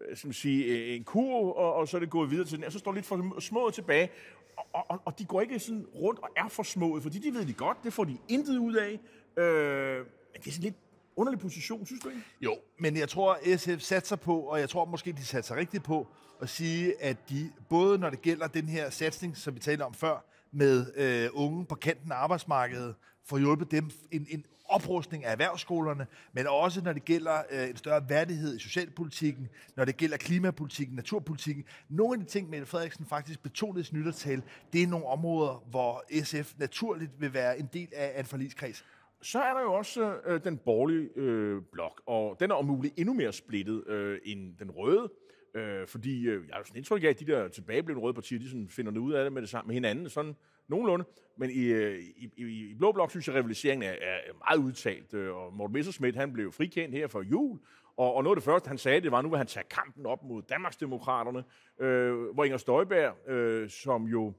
øh, 0.00 0.16
som 0.16 0.32
sige, 0.32 0.64
øh, 0.64 0.96
en 0.96 1.04
kur, 1.04 1.56
og, 1.56 1.74
og 1.74 1.88
så 1.88 1.96
er 1.96 2.00
det 2.00 2.10
gået 2.10 2.30
videre 2.30 2.46
til 2.46 2.56
den, 2.56 2.64
og 2.64 2.72
så 2.72 2.78
står 2.78 2.92
lidt 2.92 3.06
for 3.06 3.40
små 3.40 3.70
tilbage, 3.70 4.10
og, 4.56 4.90
og, 4.90 5.00
og 5.04 5.18
de 5.18 5.24
går 5.24 5.40
ikke 5.40 5.58
sådan 5.58 5.86
rundt 5.94 6.20
og 6.20 6.28
er 6.36 6.48
for 6.48 6.62
små, 6.62 7.00
fordi 7.00 7.18
de 7.18 7.34
ved 7.34 7.46
de 7.46 7.52
godt, 7.52 7.78
det 7.84 7.92
får 7.92 8.04
de 8.04 8.18
intet 8.28 8.58
ud 8.58 8.74
af. 8.74 9.00
Øh, 9.42 9.98
men 9.98 10.42
det 10.42 10.46
er 10.46 10.52
sådan 10.52 10.64
lidt 10.64 10.76
underlig 11.16 11.40
position, 11.40 11.86
synes 11.86 12.02
du 12.02 12.08
ikke? 12.08 12.22
Jo, 12.40 12.56
men 12.78 12.96
jeg 12.96 13.08
tror, 13.08 13.56
SF 13.56 13.80
satser 13.80 14.16
på, 14.16 14.40
og 14.40 14.60
jeg 14.60 14.68
tror 14.68 14.84
måske, 14.84 15.12
de 15.12 15.24
satser 15.24 15.56
rigtigt 15.56 15.84
på, 15.84 16.06
at 16.42 16.48
sige, 16.48 17.02
at 17.02 17.16
de, 17.30 17.52
både 17.68 17.98
når 17.98 18.10
det 18.10 18.22
gælder 18.22 18.46
den 18.46 18.68
her 18.68 18.90
satsning, 18.90 19.36
som 19.36 19.54
vi 19.54 19.60
talte 19.60 19.82
om 19.82 19.94
før, 19.94 20.24
med 20.52 20.92
øh, 20.96 21.28
unge 21.32 21.64
på 21.64 21.74
kanten 21.74 22.12
af 22.12 22.16
arbejdsmarkedet, 22.16 22.94
får 23.24 23.38
hjulpet 23.38 23.70
dem 23.70 23.90
en, 24.10 24.26
en 24.30 24.44
oprustning 24.68 25.24
af 25.24 25.32
erhvervsskolerne, 25.32 26.06
men 26.32 26.46
også 26.46 26.80
når 26.80 26.92
det 26.92 27.04
gælder 27.04 27.42
øh, 27.50 27.68
en 27.68 27.76
større 27.76 28.08
værdighed 28.08 28.56
i 28.56 28.58
socialpolitikken, 28.58 29.48
når 29.76 29.84
det 29.84 29.96
gælder 29.96 30.16
klimapolitikken, 30.16 30.96
naturpolitikken. 30.96 31.64
Nogle 31.88 32.20
af 32.20 32.26
de 32.26 32.32
ting, 32.32 32.50
Mette 32.50 32.66
Frederiksen 32.66 33.06
faktisk 33.06 33.42
betonede 33.42 33.80
i 33.80 33.84
sin 33.84 33.98
nytårstale, 33.98 34.42
det 34.72 34.82
er 34.82 34.86
nogle 34.86 35.06
områder, 35.06 35.64
hvor 35.70 36.04
SF 36.24 36.52
naturligt 36.58 37.10
vil 37.18 37.34
være 37.34 37.58
en 37.58 37.68
del 37.72 37.88
af 37.96 38.20
en 38.20 38.26
forligskreds. 38.26 38.84
Så 39.22 39.38
er 39.38 39.54
der 39.54 39.60
jo 39.60 39.72
også 39.72 40.16
øh, 40.26 40.44
den 40.44 40.58
borgerlige 40.58 41.08
øh, 41.16 41.62
blok, 41.72 42.02
og 42.06 42.36
den 42.40 42.50
er 42.50 42.54
om 42.54 42.64
muligt 42.64 42.94
endnu 42.96 43.14
mere 43.14 43.32
splittet 43.32 43.86
øh, 43.86 44.18
end 44.24 44.56
den 44.58 44.70
røde. 44.70 45.12
Øh, 45.54 45.86
fordi 45.86 46.26
øh, 46.26 46.48
jeg 46.48 46.56
har 46.56 46.62
sådan 46.62 46.76
indtryk 46.76 47.04
af, 47.04 47.08
at 47.08 47.20
de 47.20 47.26
der 47.26 47.48
tilbageblivende 47.48 48.02
røde 48.02 48.14
partier, 48.14 48.38
de 48.38 48.48
sådan 48.48 48.68
finder 48.68 49.00
ud 49.00 49.12
af 49.12 49.24
det 49.24 49.32
med 49.32 49.42
det 49.42 49.50
samme 49.50 49.66
med 49.66 49.74
hinanden, 49.74 50.08
sådan 50.08 50.36
nogenlunde. 50.68 51.04
Men 51.36 51.50
i, 51.50 51.64
øh, 51.64 51.98
i, 51.98 52.30
i, 52.36 52.70
i 52.70 52.74
Blå 52.74 52.92
Blok 52.92 53.10
synes 53.10 53.28
jeg, 53.28 53.36
at 53.36 53.38
rivaliseringen 53.38 53.88
er, 53.90 53.94
er 54.00 54.32
meget 54.48 54.66
udtalt. 54.66 55.14
Øh, 55.14 55.36
og 55.36 55.54
Morten 55.54 55.74
Messerschmidt, 55.74 56.16
han 56.16 56.32
blev 56.32 56.52
frikendt 56.52 56.94
her 56.94 57.06
for 57.06 57.22
jul. 57.22 57.58
Og, 57.96 58.14
og 58.14 58.22
noget 58.22 58.36
af 58.36 58.40
det 58.40 58.44
første, 58.44 58.68
han 58.68 58.78
sagde, 58.78 59.00
det 59.00 59.10
var, 59.10 59.18
at 59.18 59.24
nu 59.24 59.30
vil 59.30 59.38
han 59.38 59.46
tage 59.46 59.66
kampen 59.70 60.06
op 60.06 60.24
mod 60.24 60.42
Danmarksdemokraterne, 60.42 61.44
øh, 61.80 62.14
hvor 62.34 62.44
Inger 62.44 62.58
Støjberg, 62.58 63.30
øh, 63.30 63.70
som 63.70 64.04
jo 64.04 64.32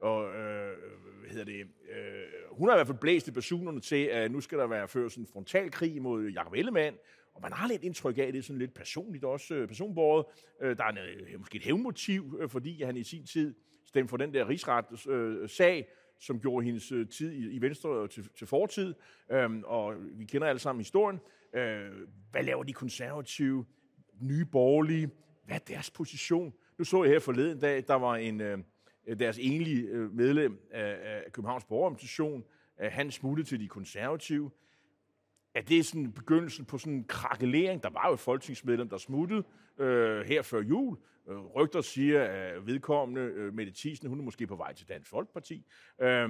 og, 0.00 0.34
øh, 0.34 0.76
hvad 1.24 1.32
hedder 1.32 1.44
det, 1.44 1.60
øh, 1.60 2.56
hun 2.56 2.68
har 2.68 2.76
i 2.76 2.78
hvert 2.78 2.86
fald 2.86 2.98
blæst 2.98 3.28
i 3.28 3.30
personerne 3.30 3.80
til, 3.80 4.04
at 4.04 4.30
nu 4.30 4.40
skal 4.40 4.58
der 4.58 4.66
være 4.66 4.88
ført 4.88 5.12
sådan 5.12 5.22
en 5.22 5.28
frontalkrig 5.32 6.02
mod 6.02 6.28
Jacob 6.28 6.52
Ellemann, 6.52 6.96
og 7.34 7.42
man 7.42 7.52
har 7.52 7.68
lidt 7.68 7.82
indtryk 7.82 8.18
af, 8.18 8.22
at 8.22 8.32
det 8.32 8.38
er 8.38 8.42
sådan 8.42 8.58
lidt 8.58 8.74
personligt 8.74 9.24
også, 9.24 9.54
øh, 9.54 9.68
personbordet. 9.68 10.26
Øh, 10.62 10.76
der 10.76 10.84
er 10.84 10.88
en, 10.88 10.98
øh, 10.98 11.38
måske 11.38 11.56
et 11.56 11.64
hævnmotiv, 11.64 12.38
øh, 12.40 12.48
fordi 12.48 12.82
han 12.82 12.96
i 12.96 13.02
sin 13.02 13.26
tid 13.26 13.54
stemte 13.86 14.10
for 14.10 14.16
den 14.16 14.34
der 14.34 14.48
rigsret 14.48 15.08
øh, 15.08 15.48
sag, 15.48 15.88
som 16.20 16.40
gjorde 16.40 16.66
hendes 16.66 16.92
øh, 16.92 17.08
tid 17.08 17.32
i, 17.32 17.50
i 17.50 17.60
Venstre 17.60 18.08
til, 18.08 18.28
til 18.38 18.46
fortid. 18.46 18.94
Øhm, 19.32 19.62
og 19.66 19.94
vi 20.12 20.24
kender 20.24 20.48
alle 20.48 20.58
sammen 20.58 20.80
historien. 20.80 21.20
Øh, 21.54 21.90
hvad 22.30 22.42
laver 22.42 22.62
de 22.62 22.72
konservative, 22.72 23.64
nye 24.20 24.44
borgerlige? 24.44 25.10
Hvad 25.46 25.56
er 25.56 25.60
deres 25.68 25.90
position? 25.90 26.52
Nu 26.78 26.84
så 26.84 27.04
jeg 27.04 27.12
her 27.12 27.20
forleden 27.20 27.60
dag, 27.60 27.84
der 27.88 27.94
var 27.94 28.16
en 28.16 28.40
øh, 28.40 28.58
Øh, 29.06 29.18
deres 29.18 29.38
enlige 29.40 29.82
øh, 29.82 30.12
medlem 30.12 30.68
af, 30.70 31.24
Københavns 31.32 31.64
Borgerorganisation. 31.64 32.44
Han 32.78 33.10
smuttede 33.10 33.48
til 33.48 33.60
de 33.60 33.68
konservative 33.68 34.50
er 35.54 35.62
det 35.62 35.86
sådan 35.86 36.12
begyndelsen 36.12 36.64
på 36.64 36.78
sådan 36.78 36.92
en 36.92 37.04
krakelering? 37.04 37.82
Der 37.82 37.90
var 37.90 38.08
jo 38.08 38.14
et 38.14 38.20
folketingsmedlem, 38.20 38.88
der 38.88 38.98
smuttede 38.98 39.44
øh, 39.78 40.20
her 40.26 40.42
før 40.42 40.62
jul. 40.62 40.96
Øh, 41.28 41.36
rygter 41.36 41.80
siger, 41.80 42.24
at 42.24 42.66
vedkommende, 42.66 43.20
øh, 43.20 43.54
Mette 43.54 43.72
Thiesen, 43.76 44.08
hun 44.08 44.18
er 44.18 44.24
måske 44.24 44.46
på 44.46 44.56
vej 44.56 44.74
til 44.74 44.88
Dansk 44.88 45.10
Folkeparti. 45.10 45.66
Øh, 46.00 46.28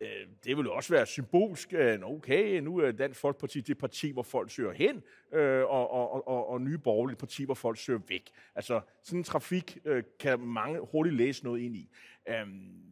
Øh, 0.00 0.26
det 0.44 0.56
vil 0.56 0.70
også 0.70 0.94
være 0.94 1.06
symbolsk, 1.06 1.74
okay, 2.02 2.60
nu 2.60 2.78
er 2.78 2.92
Dansk 2.92 3.20
Folkeparti 3.20 3.60
det 3.60 3.78
parti, 3.78 4.10
hvor 4.10 4.22
folk 4.22 4.50
søger 4.50 4.72
hen, 4.72 5.02
øh, 5.32 5.64
og, 5.64 5.90
og, 5.90 6.28
og, 6.28 6.48
og 6.48 6.60
nye 6.60 6.78
borgerlige 6.78 7.16
parti, 7.16 7.44
hvor 7.44 7.54
folk 7.54 7.78
søger 7.78 8.00
væk. 8.08 8.30
Altså, 8.54 8.80
sådan 9.02 9.20
en 9.20 9.24
trafik 9.24 9.78
øh, 9.84 10.02
kan 10.20 10.40
mange 10.40 10.80
hurtigt 10.92 11.16
læse 11.16 11.44
noget 11.44 11.60
ind 11.60 11.76
i. 11.76 11.90
Øhm, 12.28 12.88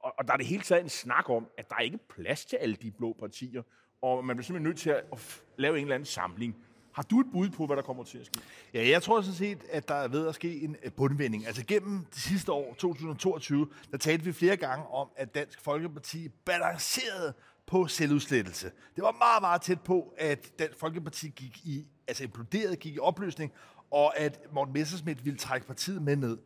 og, 0.00 0.14
og 0.18 0.26
der 0.26 0.32
er 0.32 0.36
det 0.36 0.46
hele 0.46 0.62
taget 0.62 0.82
en 0.82 0.88
snak 0.88 1.30
om, 1.30 1.48
at 1.58 1.68
der 1.68 1.76
er 1.76 1.80
ikke 1.80 1.98
plads 2.08 2.44
til 2.44 2.56
alle 2.56 2.76
de 2.76 2.90
blå 2.90 3.12
partier, 3.12 3.62
og 4.02 4.24
man 4.24 4.36
bliver 4.36 4.44
simpelthen 4.44 4.68
nødt 4.68 4.78
til 4.78 4.90
at 4.90 5.42
lave 5.56 5.76
en 5.76 5.82
eller 5.82 5.94
anden 5.94 6.06
samling. 6.06 6.56
Har 6.96 7.02
du 7.02 7.20
et 7.20 7.26
bud 7.32 7.50
på, 7.50 7.66
hvad 7.66 7.76
der 7.76 7.82
kommer 7.82 8.04
til 8.04 8.18
at 8.18 8.26
ske? 8.26 8.38
Ja, 8.74 8.88
jeg 8.88 9.02
tror 9.02 9.20
sådan 9.20 9.34
set, 9.34 9.58
at 9.70 9.88
der 9.88 9.94
er 9.94 10.08
ved 10.08 10.28
at 10.28 10.34
ske 10.34 10.60
en 10.60 10.76
øh, 10.82 10.92
bundvending. 10.92 11.46
Altså 11.46 11.64
gennem 11.66 12.04
det 12.04 12.22
sidste 12.22 12.52
år, 12.52 12.74
2022, 12.78 13.68
der 13.90 13.98
talte 13.98 14.24
vi 14.24 14.32
flere 14.32 14.56
gange 14.56 14.86
om, 14.86 15.08
at 15.16 15.34
Dansk 15.34 15.60
Folkeparti 15.60 16.28
balancerede 16.28 17.34
på 17.66 17.86
selvudslettelse. 17.86 18.70
Det 18.96 19.04
var 19.04 19.12
meget, 19.12 19.42
meget 19.42 19.62
tæt 19.62 19.80
på, 19.80 20.14
at 20.18 20.58
Dansk 20.58 20.78
Folkeparti 20.78 21.28
gik 21.28 21.56
i, 21.64 21.86
altså 22.08 22.24
imploderede, 22.24 22.76
gik 22.76 22.94
i 22.94 22.98
opløsning, 22.98 23.52
og 23.90 24.18
at 24.18 24.40
Morten 24.52 24.74
Messersmith 24.74 25.24
ville 25.24 25.38
trække 25.38 25.66
partiet 25.66 26.02
med 26.02 26.16
ned. 26.16 26.38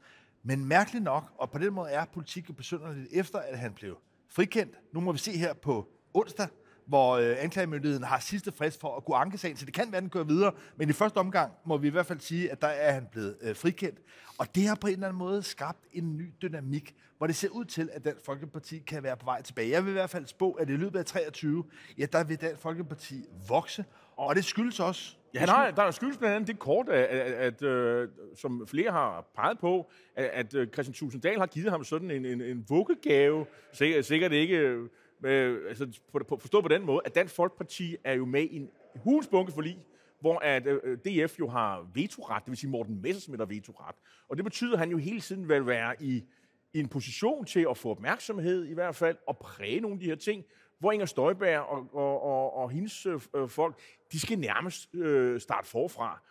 Men 0.42 0.64
mærkeligt 0.64 1.04
nok, 1.04 1.24
og 1.38 1.50
på 1.50 1.58
den 1.58 1.74
måde 1.74 1.90
er 1.90 2.04
politik 2.04 2.48
jo 2.48 2.54
besynderligt 2.54 3.08
efter, 3.12 3.38
at 3.38 3.58
han 3.58 3.72
blev 3.72 3.98
frikendt. 4.28 4.74
Nu 4.92 5.00
må 5.00 5.12
vi 5.12 5.18
se 5.18 5.32
her 5.32 5.52
på 5.52 5.88
onsdag, 6.14 6.48
hvor 6.90 7.16
øh, 7.16 7.37
anklagemyndigheden 7.38 8.05
har 8.05 8.18
sidste 8.18 8.53
frist 8.53 8.81
for 8.81 8.96
at 8.96 9.05
kunne 9.05 9.16
anke 9.16 9.38
sagen, 9.38 9.57
så 9.57 9.66
det 9.66 9.74
kan 9.74 9.92
være, 9.92 10.00
den 10.00 10.11
kører 10.11 10.24
videre, 10.24 10.53
men 10.76 10.88
i 10.90 10.92
første 10.92 11.18
omgang 11.18 11.53
må 11.64 11.76
vi 11.76 11.87
i 11.87 11.90
hvert 11.90 12.07
fald 12.07 12.20
sige, 12.20 12.53
at 12.53 12.62
der 12.62 12.68
er 12.68 12.92
han 12.92 13.07
blevet 13.12 13.37
øh, 13.42 13.57
frikendt. 13.57 13.98
Og 14.38 14.55
det 14.55 14.68
har 14.68 14.74
på 14.74 14.87
en 14.87 14.92
eller 14.92 15.07
anden 15.07 15.18
måde 15.18 15.42
skabt 15.42 15.79
en 15.92 16.16
ny 16.16 16.33
dynamik, 16.42 16.94
hvor 17.18 17.26
det 17.26 17.37
ser 17.37 17.48
ud 17.48 17.64
til, 17.64 17.90
at 17.92 18.05
Dansk 18.05 18.24
Folkeparti 18.24 18.79
kan 18.79 19.03
være 19.03 19.16
på 19.16 19.24
vej 19.24 19.42
tilbage. 19.42 19.70
Jeg 19.70 19.85
vil 19.85 19.90
i 19.90 19.92
hvert 19.92 20.11
fald 20.11 20.26
spå, 20.26 20.53
at 20.53 20.70
i 20.70 20.76
løbet 20.76 20.98
af 20.98 21.05
23, 21.05 21.64
ja, 21.98 22.07
der 22.12 22.24
vil 22.24 22.40
Dansk 22.40 22.61
Folkeparti 22.61 23.24
vokse, 23.48 23.85
og 24.16 24.35
det 24.35 24.44
skyldes 24.44 24.81
også 24.81 25.16
Ja, 25.35 25.46
nej, 25.46 25.70
der 25.70 25.83
er 25.83 25.90
skyldes 25.90 26.18
blandt 26.18 26.37
andet 26.37 26.48
det 26.48 26.59
kort, 26.59 26.88
at, 26.88 27.05
at, 27.05 27.33
at 27.33 27.62
øh, 27.62 28.09
som 28.37 28.66
flere 28.66 28.90
har 28.90 29.31
peget 29.37 29.59
på, 29.59 29.90
at, 30.16 30.24
at 30.24 30.55
øh, 30.55 30.68
Christian 30.68 30.94
Tusinddal 30.94 31.38
har 31.38 31.46
givet 31.46 31.70
ham 31.70 31.85
sådan 31.85 32.11
en, 32.11 32.24
en, 32.24 32.40
en 32.40 32.64
vuggegave. 32.68 33.46
Sikkert, 33.72 34.05
sikkert 34.05 34.33
ikke 34.33 34.57
øh, 34.57 34.88
øh, 35.24 35.68
altså, 35.68 36.00
på, 36.12 36.18
på, 36.28 36.37
forstået 36.37 36.64
på 36.64 36.68
den 36.68 36.87
måde, 36.87 37.00
at 37.04 37.14
Dansk 37.14 37.35
Folkeparti 37.35 37.96
er 38.04 38.12
jo 38.12 38.24
med 38.24 38.42
i 38.42 38.56
en 38.56 38.70
hulsbunke 38.96 39.52
forlig, 39.52 39.87
hvor 40.20 40.38
at, 40.38 40.66
øh, 40.66 40.80
øh 40.85 40.98
DF 40.98 41.38
jo 41.38 41.48
har 41.48 41.90
vetoret, 41.94 42.44
det 42.44 42.50
vil 42.50 42.56
sige 42.56 42.70
Morten 42.70 43.02
Messersmith 43.02 43.40
har 43.40 43.46
vetoret. 43.46 43.96
Og 44.28 44.37
det 44.37 44.44
betyder, 44.44 44.72
at 44.72 44.78
han 44.78 44.90
jo 44.90 44.96
hele 44.96 45.20
tiden 45.20 45.48
vil 45.48 45.66
være 45.66 46.02
i, 46.02 46.24
i 46.72 46.80
en 46.80 46.88
position 46.88 47.44
til 47.44 47.66
at 47.70 47.76
få 47.76 47.90
opmærksomhed 47.90 48.64
i 48.64 48.74
hvert 48.74 48.96
fald, 48.96 49.16
og 49.26 49.38
præge 49.38 49.80
nogle 49.80 49.94
af 49.94 50.00
de 50.00 50.06
her 50.06 50.14
ting, 50.14 50.44
hvor 50.78 50.92
Inger 50.92 51.06
Støjberg 51.06 51.61
og, 51.61 51.94
og, 51.94 52.22
og, 52.22 52.56
og 52.56 52.70
hendes 52.70 53.06
øh, 53.06 53.20
øh 53.35 53.48
folk, 53.48 53.80
de 54.12 54.20
skal 54.20 54.38
nærmest 54.38 54.94
øh, 54.94 55.40
starte 55.40 55.68
forfra. 55.68 56.22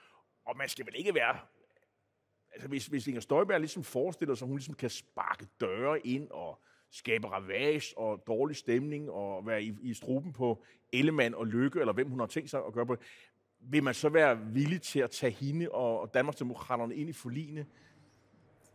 Og 0.46 0.58
man 0.58 0.70
skal 0.70 0.86
vel 0.86 0.96
ikke 0.98 1.16
være... 1.16 1.38
Altså, 2.54 2.68
hvis, 2.68 2.88
hvis 2.88 3.08
Inger 3.08 3.22
Støjberg 3.22 3.60
ligesom 3.60 3.84
forestiller 3.84 4.36
sig, 4.36 4.46
at 4.46 4.48
hun 4.48 4.58
ligesom 4.58 4.74
kan 4.74 4.90
sparke 4.90 5.48
døre 5.62 6.08
ind 6.08 6.28
og 6.32 6.62
skabe 6.92 7.28
ravage 7.28 7.98
og 7.98 8.24
dårlig 8.28 8.56
stemning 8.56 9.12
og 9.12 9.48
være 9.48 9.64
i, 9.64 9.74
i 9.82 9.94
struben 9.94 10.34
på 10.34 10.64
Ellemann 10.94 11.36
og 11.36 11.48
Lykke, 11.48 11.80
eller 11.80 11.94
hvem 11.94 12.10
hun 12.10 12.20
har 12.20 12.28
tænkt 12.28 12.50
sig 12.50 12.62
at 12.68 12.74
gøre 12.74 12.86
på 12.86 12.96
vil 13.62 13.84
man 13.84 13.94
så 13.94 14.10
være 14.10 14.40
villig 14.54 14.82
til 14.82 15.00
at 15.00 15.12
tage 15.12 15.32
hende 15.32 15.70
og, 15.72 16.00
og 16.00 16.14
Danmarksdemokraterne 16.14 16.96
ind 16.96 17.10
i 17.10 17.14
forligene? 17.14 17.66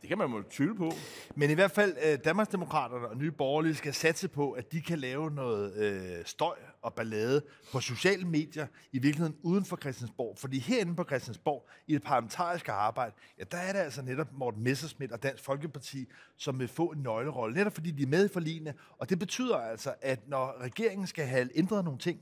Det 0.05 0.09
kan 0.09 0.19
man 0.19 0.31
jo 0.31 0.43
tvivle 0.51 0.75
på. 0.75 0.93
Men 1.35 1.51
i 1.51 1.55
hvert 1.55 1.71
fald, 1.71 1.97
øh, 2.05 2.19
Danmarksdemokraterne 2.25 3.09
og 3.09 3.17
Nye 3.17 3.31
Borgerlige 3.31 3.75
skal 3.75 3.95
satse 3.95 4.29
på, 4.29 4.53
at 4.53 4.73
de 4.73 4.81
kan 4.81 4.99
lave 4.99 5.31
noget 5.31 5.75
øh, 5.77 6.25
støj 6.25 6.55
og 6.83 6.95
ballade 6.95 7.43
på 7.73 7.81
sociale 7.81 8.25
medier, 8.25 8.67
i 8.93 8.99
virkeligheden 8.99 9.37
uden 9.43 9.65
for 9.65 9.77
Christiansborg. 9.77 10.39
Fordi 10.39 10.59
herinde 10.59 10.97
på 10.97 11.05
Christiansborg, 11.05 11.69
i 11.87 11.95
det 11.95 12.03
parlamentariske 12.03 12.73
arbejde, 12.73 13.15
ja, 13.39 13.45
der 13.51 13.59
er 13.59 13.73
det 13.73 13.79
altså 13.79 14.03
netop 14.03 14.33
Morten 14.33 14.63
Messerschmidt 14.63 15.13
og 15.13 15.23
Dansk 15.23 15.45
Folkeparti, 15.45 16.07
som 16.37 16.61
vil 16.61 16.69
få 16.69 16.87
en 16.87 17.03
nøglerolle. 17.03 17.55
Netop 17.55 17.75
fordi 17.75 17.91
de 17.91 18.03
er 18.03 18.07
med 18.07 18.25
i 18.25 18.33
forligene. 18.33 18.75
Og 18.99 19.11
det 19.11 19.19
betyder 19.19 19.57
altså, 19.57 19.95
at 20.01 20.29
når 20.29 20.61
regeringen 20.61 21.07
skal 21.07 21.27
have 21.27 21.49
ændret 21.55 21.85
nogle 21.85 21.99
ting, 21.99 22.21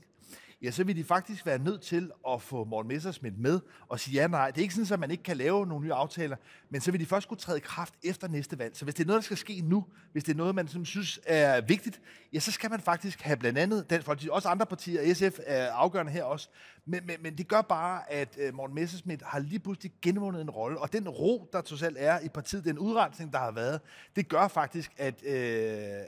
ja, 0.63 0.71
så 0.71 0.83
vil 0.83 0.95
de 0.95 1.03
faktisk 1.03 1.45
være 1.45 1.59
nødt 1.59 1.81
til 1.81 2.11
at 2.29 2.41
få 2.41 2.63
Morten 2.63 2.87
Messersmith 2.87 3.39
med 3.39 3.59
og 3.87 3.99
sige 3.99 4.21
ja, 4.21 4.27
nej. 4.27 4.51
Det 4.51 4.57
er 4.57 4.61
ikke 4.61 4.73
sådan, 4.73 4.93
at 4.93 4.99
man 4.99 5.11
ikke 5.11 5.23
kan 5.23 5.37
lave 5.37 5.67
nogle 5.67 5.85
nye 5.85 5.93
aftaler, 5.93 6.35
men 6.69 6.81
så 6.81 6.91
vil 6.91 6.99
de 6.99 7.05
først 7.05 7.27
kunne 7.27 7.37
træde 7.37 7.57
i 7.57 7.61
kraft 7.61 7.93
efter 8.03 8.27
næste 8.27 8.59
valg. 8.59 8.77
Så 8.77 8.85
hvis 8.85 8.95
det 8.95 9.03
er 9.03 9.07
noget, 9.07 9.19
der 9.19 9.23
skal 9.23 9.37
ske 9.37 9.61
nu, 9.61 9.85
hvis 10.11 10.23
det 10.23 10.33
er 10.33 10.37
noget, 10.37 10.55
man 10.55 10.67
synes 10.85 11.19
er 11.25 11.61
vigtigt, 11.61 12.01
ja, 12.33 12.39
så 12.39 12.51
skal 12.51 12.69
man 12.69 12.79
faktisk 12.79 13.21
have 13.21 13.37
blandt 13.37 13.59
andet 13.59 13.89
Dansk 13.89 14.05
Folkeparti, 14.05 14.29
også 14.31 14.49
andre 14.49 14.65
partier, 14.65 15.13
SF 15.13 15.39
er 15.45 15.71
afgørende 15.71 16.11
her 16.11 16.23
også, 16.23 16.49
men, 16.85 17.05
men, 17.05 17.15
men 17.21 17.37
det 17.37 17.47
gør 17.47 17.61
bare, 17.61 18.11
at 18.11 18.37
øh, 18.37 18.53
Morten 18.55 18.75
Messersmith 18.75 19.25
har 19.25 19.39
lige 19.39 19.59
pludselig 19.59 19.91
genvundet 20.01 20.41
en 20.41 20.49
rolle, 20.49 20.79
og 20.79 20.93
den 20.93 21.09
ro, 21.09 21.49
der 21.53 21.61
trods 21.61 21.83
alt 21.83 21.97
er 21.99 22.19
i 22.19 22.29
partiet, 22.29 22.65
den 22.65 22.79
udrensning, 22.79 23.33
der 23.33 23.39
har 23.39 23.51
været, 23.51 23.81
det 24.15 24.27
gør 24.27 24.47
faktisk, 24.47 24.91
at, 24.97 25.23
øh, 25.25 25.33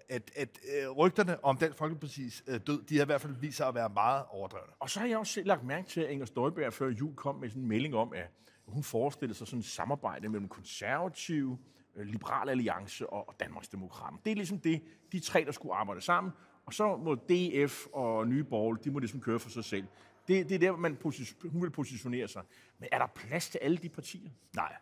at, 0.10 0.32
at 0.36 0.50
øh, 0.78 0.90
rygterne 0.90 1.46
om 1.46 1.58
Dansk 1.58 1.82
Folkeparti's 1.82 2.44
øh, 2.48 2.60
død, 2.68 2.84
de 2.90 2.96
har 2.96 3.04
i 3.04 3.06
hvert 3.06 3.22
fald 3.22 3.36
vist 3.40 3.58
sig 3.58 3.68
at 3.68 3.76
være 3.76 3.90
meget 3.90 4.24
overdrevne. 4.46 4.74
Og 4.80 4.90
så 4.90 5.00
har 5.00 5.08
jeg 5.08 5.18
også 5.18 5.34
selv 5.34 5.48
lagt 5.48 5.64
mærke 5.64 5.88
til, 5.88 6.02
at 6.02 6.12
Inger 6.12 6.26
Støjberg 6.26 6.74
før 6.74 6.90
jul 6.90 7.16
kom 7.16 7.36
med 7.36 7.50
sådan 7.50 7.62
en 7.62 7.68
melding 7.68 7.96
om, 7.96 8.14
at 8.14 8.30
hun 8.68 8.84
forestillede 8.84 9.38
sig 9.38 9.48
sådan 9.48 9.60
et 9.60 9.66
samarbejde 9.66 10.30
mellem 10.30 10.48
konservative, 10.48 11.58
øh, 11.96 12.06
Liberal 12.06 12.50
Alliance 12.50 13.10
og, 13.10 13.36
Danmarksdemokraterne. 13.40 14.18
Det 14.26 14.32
er 14.32 14.36
ligesom 14.36 14.60
det, 14.60 14.82
de 15.12 15.20
tre, 15.20 15.44
der 15.46 15.52
skulle 15.52 15.76
arbejde 15.76 16.02
sammen, 16.02 16.34
og 16.66 16.74
så 16.74 16.98
må 16.98 17.16
DF 17.16 17.86
og 17.94 18.28
Nye 18.28 18.44
Borgerlige, 18.44 18.84
de 18.84 18.92
må 18.92 19.00
ligesom 19.00 19.22
køre 19.22 19.40
for 19.40 19.50
sig 19.50 19.64
selv. 19.64 19.86
Det, 20.28 20.50
det 20.50 20.56
er 20.56 20.60
der, 20.60 20.76
man 20.76 20.96
position, 20.96 21.50
hun 21.50 21.62
vil 21.62 21.70
positionere 21.70 22.28
sig. 22.28 22.44
Men 22.80 22.90
er 22.92 22.98
der 22.98 23.08
plads 23.16 23.50
til 23.50 23.60
alle 23.62 23.78
de 23.78 23.90
partier? 23.90 24.30
Nej, 24.56 24.74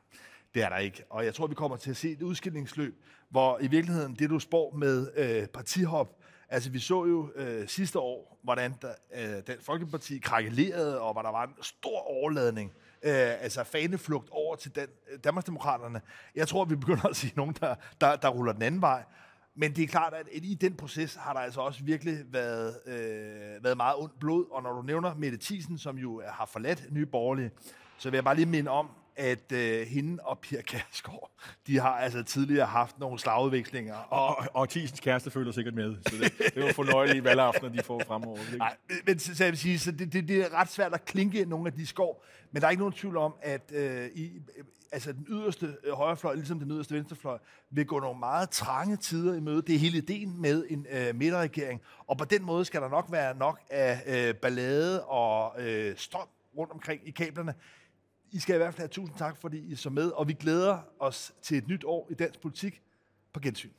det 0.54 0.64
er 0.64 0.70
der 0.70 0.78
ikke. 0.78 1.04
Og 1.10 1.26
jeg 1.26 1.34
tror, 1.34 1.48
vi 1.48 1.56
kommer 1.56 1.78
til 1.78 1.90
at 1.90 1.98
se 1.98 2.12
et 2.12 2.22
udskillingsløb, 2.22 3.04
hvor 3.30 3.60
i 3.60 3.68
virkeligheden 3.68 4.16
det, 4.16 4.30
du 4.30 4.40
spår 4.40 4.76
med 4.76 5.12
øh, 5.16 5.48
partihop, 5.48 6.23
altså 6.54 6.70
vi 6.70 6.80
så 6.80 7.06
jo 7.06 7.32
øh, 7.36 7.68
sidste 7.68 8.00
år, 8.00 8.40
hvordan 8.44 8.76
der, 8.82 8.94
øh, 9.16 9.42
den 9.48 9.56
Folkeparti 9.62 10.18
krakkelerede, 10.18 11.02
og 11.02 11.14
hvor 11.14 11.22
der 11.22 11.32
var 11.32 11.44
en 11.44 11.54
stor 11.62 12.00
overladning, 12.00 12.72
øh, 13.04 13.44
altså 13.44 13.64
faneflugt 13.64 14.30
over 14.32 14.56
til 14.56 14.76
den, 14.76 14.88
øh, 15.12 15.20
Danmarksdemokraterne. 15.24 16.02
Jeg 16.36 16.48
tror, 16.48 16.66
vi 16.66 16.76
begynder 16.76 17.06
at 17.06 17.16
se 17.16 17.34
nogen, 17.36 17.56
der, 17.60 17.76
der, 18.02 18.16
der 18.16 18.30
ruller 18.30 18.54
den 18.54 18.62
anden 18.62 18.82
vej. 18.82 19.04
Men 19.56 19.76
det 19.76 19.84
er 19.84 19.88
klart, 19.88 20.14
at 20.14 20.28
i 20.32 20.54
den 20.54 20.76
proces 20.76 21.16
har 21.16 21.34
der 21.34 21.40
altså 21.40 21.62
også 21.62 21.84
virkelig 21.84 22.18
været, 22.32 22.80
øh, 22.86 23.64
været 23.64 23.78
meget 23.78 23.96
ondt 23.98 24.20
blod. 24.20 24.46
Og 24.52 24.64
når 24.64 24.74
du 24.74 24.82
nævner 24.82 25.16
Mette 25.16 25.38
Thiesen, 25.42 25.78
som 25.78 25.98
jo 25.98 26.22
har 26.28 26.46
forladt 26.46 26.88
Nye 26.92 27.06
Borgerlige, 27.06 27.52
så 27.98 28.10
vil 28.10 28.18
jeg 28.18 28.24
bare 28.24 28.36
lige 28.36 28.46
minde 28.46 28.72
om, 28.72 28.90
at 29.16 29.52
øh, 29.52 29.88
hende 29.88 30.24
og 30.24 30.40
Pia 30.40 30.62
Kærsgaard, 30.62 31.32
de 31.68 31.80
har 31.80 31.98
altså 31.98 32.24
tidligere 32.24 32.66
haft 32.66 33.00
nogle 33.00 33.20
slagudvekslinger. 33.20 33.96
Og, 33.96 34.38
og, 34.38 34.46
og 34.54 34.70
Thiesens 34.70 35.00
kæreste 35.00 35.32
føler 35.32 35.52
sikkert 35.52 35.74
med, 35.74 35.96
så 36.08 36.16
det, 36.18 36.56
det 36.56 36.64
var 36.64 36.74
fornøjelige 36.74 37.24
valgaftener, 37.24 37.70
de 37.70 37.84
får 37.84 38.02
fremover. 38.08 38.58
Nej, 38.58 38.76
men 39.06 39.20
så 39.20 39.44
jeg 39.44 39.52
vil 39.52 39.60
sige, 39.60 39.80
så 39.80 39.92
det, 39.92 40.14
det, 40.14 40.28
det 40.28 40.42
er 40.42 40.54
ret 40.54 40.70
svært 40.70 40.94
at 40.94 41.06
klinke 41.06 41.46
nogle 41.46 41.68
af 41.68 41.74
de 41.74 41.88
skår, 41.88 42.26
men 42.52 42.62
der 42.62 42.68
er 42.68 42.72
ikke 42.72 42.82
nogen 42.82 42.94
tvivl 42.94 43.18
om, 43.18 43.34
at 43.42 43.72
øh, 43.76 44.08
i, 44.16 44.32
altså 44.92 45.14
den 45.14 45.26
yderste 45.30 45.76
øh, 45.84 45.94
højrefløj, 45.94 46.36
ligesom 46.36 46.60
den 46.60 46.72
yderste 46.72 46.96
venstrefløj, 46.96 47.38
vil 47.70 47.86
gå 47.86 48.00
nogle 48.00 48.20
meget 48.20 48.50
trange 48.50 48.96
tider 48.98 49.34
i 49.34 49.40
møde. 49.40 49.62
Det 49.62 49.76
er 49.76 49.80
hele 49.80 49.98
ideen 49.98 50.42
med 50.42 50.66
en 50.70 50.88
øh, 50.92 51.16
midterregering, 51.16 51.82
og 52.08 52.18
på 52.18 52.26
den 52.26 52.44
måde 52.44 52.66
skal 52.66 52.82
der 52.82 52.90
nok 52.90 53.06
være 53.12 53.38
nok 53.38 53.60
af 53.70 54.04
øh, 54.08 54.36
ballade 54.36 55.06
og 55.06 55.62
øh, 55.62 55.98
strøm 55.98 56.28
rundt 56.58 56.74
omkring 56.74 57.02
i 57.06 57.12
kablerne. 57.12 57.54
I 58.34 58.40
skal 58.40 58.56
i 58.56 58.58
hvert 58.58 58.74
fald 58.74 58.80
have 58.80 58.88
tusind 58.88 59.18
tak, 59.18 59.38
fordi 59.38 59.58
I 59.58 59.76
så 59.76 59.90
med, 59.90 60.10
og 60.12 60.28
vi 60.28 60.34
glæder 60.34 60.80
os 61.00 61.34
til 61.42 61.58
et 61.58 61.68
nyt 61.68 61.84
år 61.84 62.08
i 62.12 62.14
dansk 62.14 62.42
politik 62.42 62.82
på 63.34 63.40
gensyn. 63.40 63.70